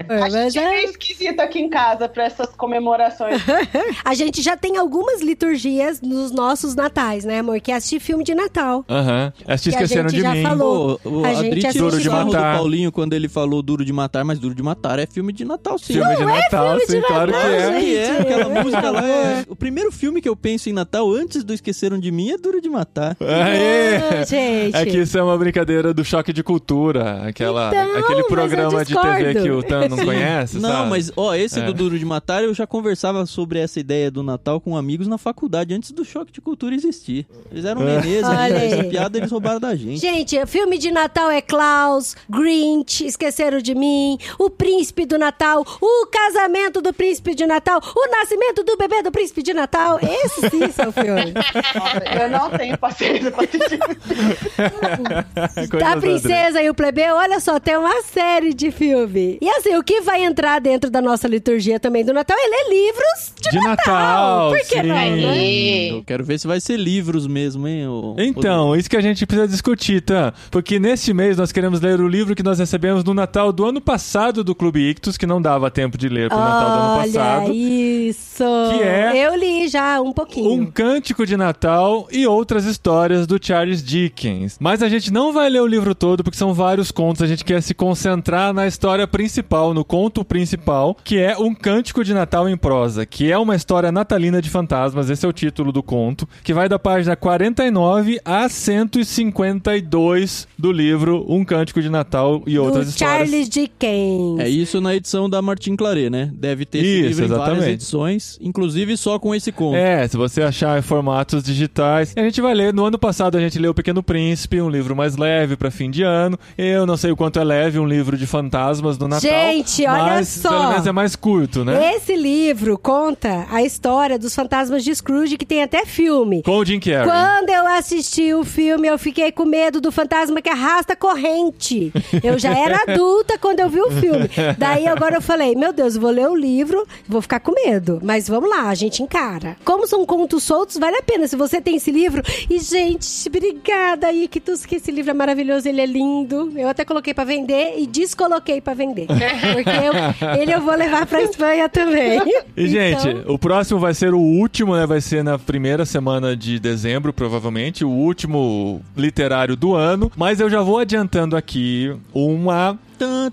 [0.10, 3.42] É, A mas gente é é- meio esquisito aqui em casa pra essas comemorações.
[4.04, 7.60] A gente já tem algumas liturgias nos nossos natais, né, amor?
[7.60, 8.84] Que é assistir filme de Natal.
[8.90, 9.32] Aham.
[9.46, 10.44] Elas te Que a esqueceram gente de já mim.
[10.44, 11.00] falou.
[11.04, 12.56] O, o, A a gente Adri tirou sarro do Matar.
[12.58, 15.78] Paulinho quando ele falou Duro de Matar, mas Duro de Matar é filme de Natal,
[15.78, 15.94] sim.
[15.94, 17.58] Filme de Natal, filme de sim, claro que Natal, é.
[17.68, 19.10] Claro que é, Gente, aquela música lá favor.
[19.16, 19.46] é...
[19.50, 22.62] O primeiro filme que eu penso em Natal, antes do Esqueceram de Mim, é Duro
[22.62, 23.16] de Matar.
[23.20, 23.96] Aê!
[23.98, 24.76] Ah, gente.
[24.76, 27.24] É que isso é uma brincadeira do choque de cultura.
[27.28, 30.90] Aquela, Então, aquele programa de TV que o Tan não conhece, Não, sabe?
[30.90, 31.64] mas, ó, esse É.
[31.66, 35.18] do Duro de Matar, eu já conversava sobre essa ideia do Natal com amigos na
[35.18, 37.26] faculdade, antes do choque de cultura existir.
[37.52, 38.72] Eles eram Menezes, ainda, aí.
[38.74, 40.00] essa piada eles roubaram da gente.
[40.00, 46.08] Gente, filme de Natal é Klaus, Grinch, Esqueceram de Mim, O Príncipe do Natal, O
[46.42, 50.00] Casamento do Príncipe de Natal, O Nascimento do Bebê do Príncipe de Natal.
[50.00, 51.34] Esse sim são filmes.
[51.34, 53.80] Nossa, eu não tenho paciência pra assistir.
[55.80, 59.38] Da Princesa e o Plebeu, olha só, tem uma série de filme.
[59.42, 62.70] E assim, o que vai entrar dentro da nossa liturgia também do Natal é ler
[62.70, 64.84] livros de, De Natal, Por que sim.
[64.84, 65.92] não, né?
[65.92, 67.88] Eu quero ver se vai ser livros mesmo, hein?
[67.88, 70.34] ô- Então, isso que a gente precisa discutir, tá?
[70.52, 73.82] Porque neste mês nós queremos ler o livro que nós recebemos no Natal do ano
[73.82, 77.00] passado do Clube Ictus, que não dava tempo de ler trilogia pro Natal do ano
[77.00, 77.54] Olha passado.
[77.54, 78.44] isso.
[78.72, 80.52] Que é Eu li já um pouquinho.
[80.52, 84.58] Um Cântico de Natal e outras histórias do Charles Dickens.
[84.60, 87.22] Mas a gente não vai ler o livro todo porque são vários contos.
[87.22, 92.04] A gente quer se concentrar na história principal, no conto principal, que é Um Cântico
[92.04, 95.10] de Natal em prosa, que é uma história natalina de fantasmas.
[95.10, 101.26] Esse é o título do conto, que vai da página 49 a 152 do livro
[101.28, 103.30] Um Cântico de Natal e outras do histórias.
[103.30, 104.40] Charles Dickens.
[104.40, 106.17] É isso na edição da Martin Claret, né?
[106.26, 107.74] Deve ter esse Isso, livro em várias exatamente.
[107.74, 109.76] edições, inclusive só com esse conto.
[109.76, 112.14] É, se você achar em formatos digitais.
[112.16, 112.74] A gente vai ler.
[112.74, 115.90] No ano passado a gente leu O Pequeno Príncipe, um livro mais leve pra fim
[115.90, 116.38] de ano.
[116.58, 119.30] Eu não sei o quanto é leve um livro de fantasmas do Natal.
[119.30, 120.50] Gente, olha mas só.
[120.50, 121.96] pelo menos é mais curto, né?
[121.96, 126.42] Esse livro conta a história dos fantasmas de Scrooge, que tem até filme.
[126.44, 127.06] Com o Jim Carrey.
[127.06, 131.92] Quando eu assisti o filme, eu fiquei com medo do fantasma que arrasta corrente.
[132.24, 134.30] Eu já era adulta quando eu vi o filme.
[134.58, 138.00] Daí agora eu falei, meu Deus, eu vou ler o livro, vou ficar com medo.
[138.04, 139.56] Mas vamos lá, a gente encara.
[139.64, 141.28] Como são contos soltos, vale a pena.
[141.28, 142.22] Se você tem esse livro.
[142.50, 146.52] E, gente, obrigada, Ictus, que esse livro é maravilhoso, ele é lindo.
[146.56, 149.08] Eu até coloquei pra vender e descoloquei pra vender.
[149.54, 152.20] Porque eu- ele eu vou levar pra Espanha também.
[152.56, 154.86] E, gente, Então- o próximo vai ser o último, né?
[154.86, 157.84] Vai ser na primeira semana de dezembro, provavelmente.
[157.86, 160.12] O último literário do ano.
[160.16, 162.78] Mas eu já vou adiantando aqui uma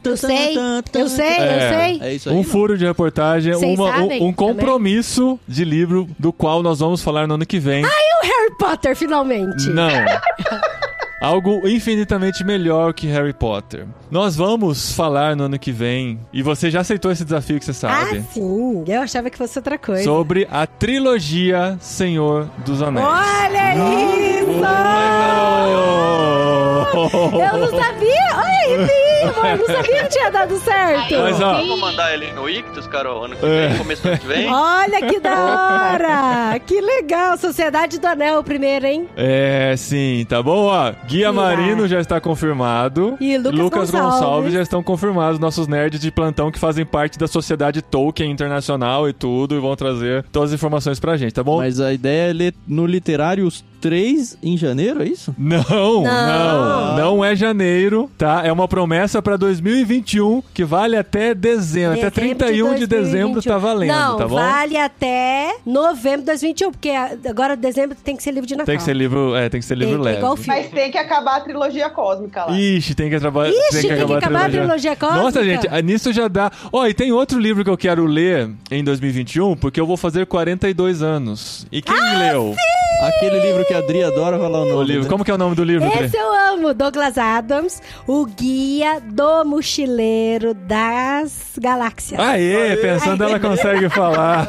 [0.05, 0.57] Eu sei,
[0.95, 1.55] eu sei, É.
[1.55, 2.01] eu sei.
[2.09, 2.35] É isso aí.
[2.35, 2.45] um não?
[2.45, 7.35] furo de reportagem, uma- um- um, compromisso de livro do qual nós vamos falar no
[7.35, 7.83] ano que vem.
[7.83, 9.69] E o Harry Potter, finalmente.
[9.71, 9.89] Não.
[11.23, 13.87] Algo infinitamente melhor que Harry Potter.
[14.11, 17.73] Nós vamos falar no ano que vem, e você já aceitou esse desafio que você
[17.73, 18.85] sabe, Ah, sim.
[18.87, 20.05] Eu achava que fosse outra coisa.
[20.05, 23.07] sobre a trilogia Senhor dos Anéis.
[23.07, 24.51] Olha isso!
[26.95, 28.27] Eu não sabia!
[28.35, 28.89] Olha, arrepio,
[29.25, 31.15] Eu não sabia que tinha dado certo.
[31.19, 33.69] Mas, ó, Vamos mandar ele no Ictus, Carol, ano que É.
[33.69, 34.49] vem, começo do ano que vem.
[34.53, 35.33] Olha que da
[35.93, 36.61] hora!
[36.67, 37.37] Que legal!
[37.37, 39.09] Sociedade do Anel, primeiro, hein?
[39.17, 40.67] É, sim, tá bom?
[40.67, 41.33] Ó, Guia Ira.
[41.33, 43.17] Marino já está confirmado.
[43.21, 43.91] E Lucas Gonçalves.
[44.21, 49.09] Gonçalves já estão confirmados, nossos nerds de plantão que fazem parte da sociedade Tolkien Internacional
[49.09, 51.59] e tudo, e vão trazer todas as informações pra gente, tá bom?
[51.59, 55.35] Mas a ideia é ler no literário os três em janeiro, é isso?
[55.37, 56.97] Não, não, Não.
[56.97, 58.41] não é janeiro, tá?
[58.45, 63.53] É uma promessa pra 2021 que vale até dezembro, até Dezembro 31 de, dezembro 2021.
[63.53, 64.35] tá valendo, Não, tá bom?
[64.37, 66.91] vale até novembro de 2021, porque
[67.29, 68.67] agora dezembro tem que ser livro de Natal.
[68.67, 70.19] Tem que ser livro, é, tem que ser livro Tem- é leve.
[70.19, 70.61] igual filme.
[70.61, 72.53] Mas tem que acabar a trilogia cósmica lá.
[72.59, 73.51] Ixi, tem que trabalhar.
[73.53, 75.23] Ixi, tem que acabar a trilogia cósmica?
[75.23, 76.51] Nossa, gente, nisso já dá.
[76.73, 80.27] Ó, e tem outro livro que eu quero ler em 2021, porque eu vou fazer
[80.27, 81.67] 42 anos.
[81.71, 82.55] E quem Ah, leu
[83.07, 84.73] Aquele livro que a Adri adora falar o nome.
[84.77, 85.03] o livro?
[85.05, 85.09] né?
[85.09, 86.05] Como que é o nome do livro, Dre?
[86.05, 92.19] Esse eu amo, Douglas Adams, o guia do mochileiro das galáxias.
[92.19, 94.49] Aê, pensando ela consegue falar.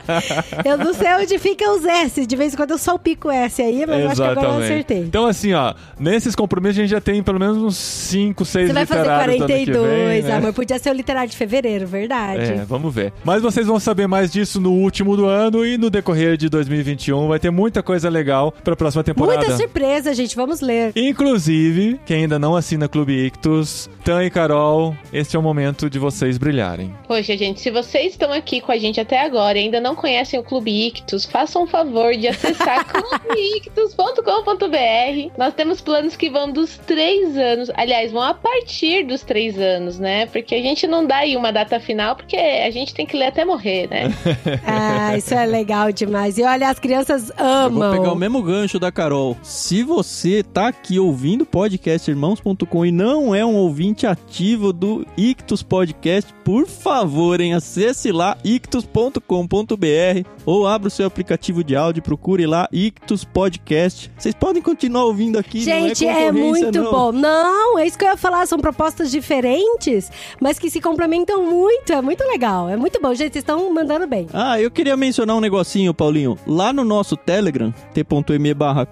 [0.64, 3.60] Eu não sei onde ficam os S, de vez em quando eu salpico o S
[3.60, 4.98] aí, mas eu acho que agora eu acertei.
[4.98, 8.72] Então, assim, ó, nesses compromissos a gente já tem pelo menos uns 5, 6 Você
[8.72, 10.36] vai fazer literários do ano que 42, vem, né?
[10.36, 10.52] amor.
[10.52, 12.52] Podia ser o literário de fevereiro, verdade.
[12.52, 13.12] É, vamos ver.
[13.24, 17.28] Mas vocês vão saber mais disso no último do ano e no decorrer de 2021.
[17.28, 19.38] Vai ter muita coisa legal pra próxima temporada.
[19.38, 20.36] Muita surpresa, gente.
[20.36, 20.92] Vamos ler.
[20.94, 25.98] Inclusive, quem ainda não assina Clube Ictus, Tan e Carol, este é o momento de
[25.98, 26.94] vocês brilharem.
[27.06, 30.38] Poxa, gente, se vocês estão aqui com a gente até agora e ainda não conhecem
[30.38, 35.32] o Clube Ictus, façam um favor de acessar clubeictus.com.br.
[35.36, 37.70] Nós temos planos que vão dos três anos.
[37.74, 40.26] Aliás, vão a partir dos três anos, né?
[40.26, 43.26] Porque a gente não dá aí uma data final, porque a gente tem que ler
[43.26, 44.10] até morrer, né?
[44.66, 46.38] Ah, isso é legal demais.
[46.38, 47.90] E olha, as crianças Eu amam.
[47.90, 49.36] vou pegar o mesmo gancho da Carol.
[49.42, 55.06] Se você tá aqui ouvindo o podcast irmãos.com e não é um ouvinte ativo do
[55.16, 62.02] Ictus Podcast, por favor, hein, acesse lá ictus.com.br ou abra o seu aplicativo de áudio,
[62.02, 64.10] procure lá Ictus Podcast.
[64.16, 66.90] Vocês podem continuar ouvindo aqui, Gente, não é, é muito não.
[66.90, 67.12] bom.
[67.12, 68.46] Não, é isso que eu ia falar.
[68.46, 71.92] São propostas diferentes, mas que se complementam muito.
[71.92, 72.68] É muito legal.
[72.68, 73.14] É muito bom.
[73.14, 74.26] Gente, vocês estão mandando bem.
[74.32, 76.36] Ah, eu queria mencionar um negocinho, Paulinho.
[76.46, 77.49] Lá no nosso Telegram,
[77.94, 78.86] t.me barra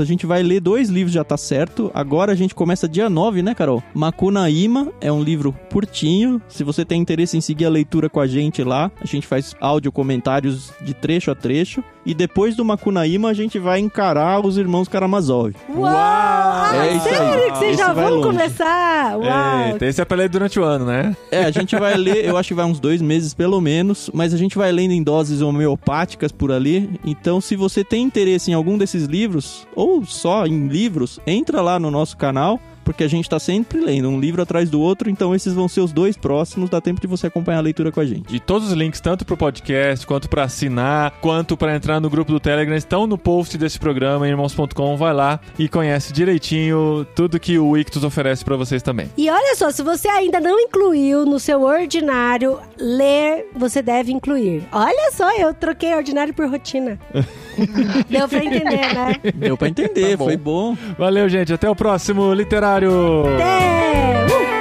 [0.00, 1.90] a gente vai ler dois livros, já tá certo.
[1.94, 3.82] Agora a gente começa dia 9, né, Carol?
[3.94, 6.40] Macunaíma é um livro curtinho.
[6.48, 9.54] Se você tem interesse em seguir a leitura com a gente lá, a gente faz
[9.60, 11.82] áudio comentários de trecho a trecho.
[12.08, 15.54] E depois do Macunaíma, a gente vai encarar os irmãos Karamazov.
[15.76, 15.92] Uau!
[15.94, 17.14] Ah, É isso aí.
[17.14, 18.22] sério que vocês Esse já vão longe.
[18.28, 19.18] começar?
[19.18, 19.66] Uau!
[19.72, 21.14] Eita, esse é pra ler durante o ano, né?
[21.30, 24.32] É, a gente vai ler, eu acho que vai uns dois meses pelo menos, mas
[24.32, 26.98] a gente vai lendo em doses homeopáticas por ali.
[27.04, 31.78] Então, se você tem interesse em algum desses livros, ou só em livros, entra lá
[31.78, 32.58] no nosso canal.
[32.88, 35.82] Porque a gente tá sempre lendo um livro atrás do outro, então esses vão ser
[35.82, 38.34] os dois próximos, dá tempo de você acompanhar a leitura com a gente.
[38.34, 42.32] E todos os links, tanto pro podcast, quanto pra assinar, quanto pra entrar no grupo
[42.32, 44.96] do Telegram, estão no post desse programa, em irmãos.com.
[44.96, 49.10] Vai lá e conhece direitinho tudo que o Ictus oferece pra vocês também.
[49.18, 54.66] E olha só, se você ainda não incluiu no seu ordinário, ler, você deve incluir.
[54.72, 56.98] Olha só, eu troquei ordinário por rotina.
[58.08, 59.16] Deu pra entender, né?
[59.34, 60.24] Deu pra entender, Tá bom.
[60.24, 60.76] foi bom.
[60.98, 61.52] Valeu, gente.
[61.52, 63.24] Até o próximo literário.
[63.34, 64.57] Até!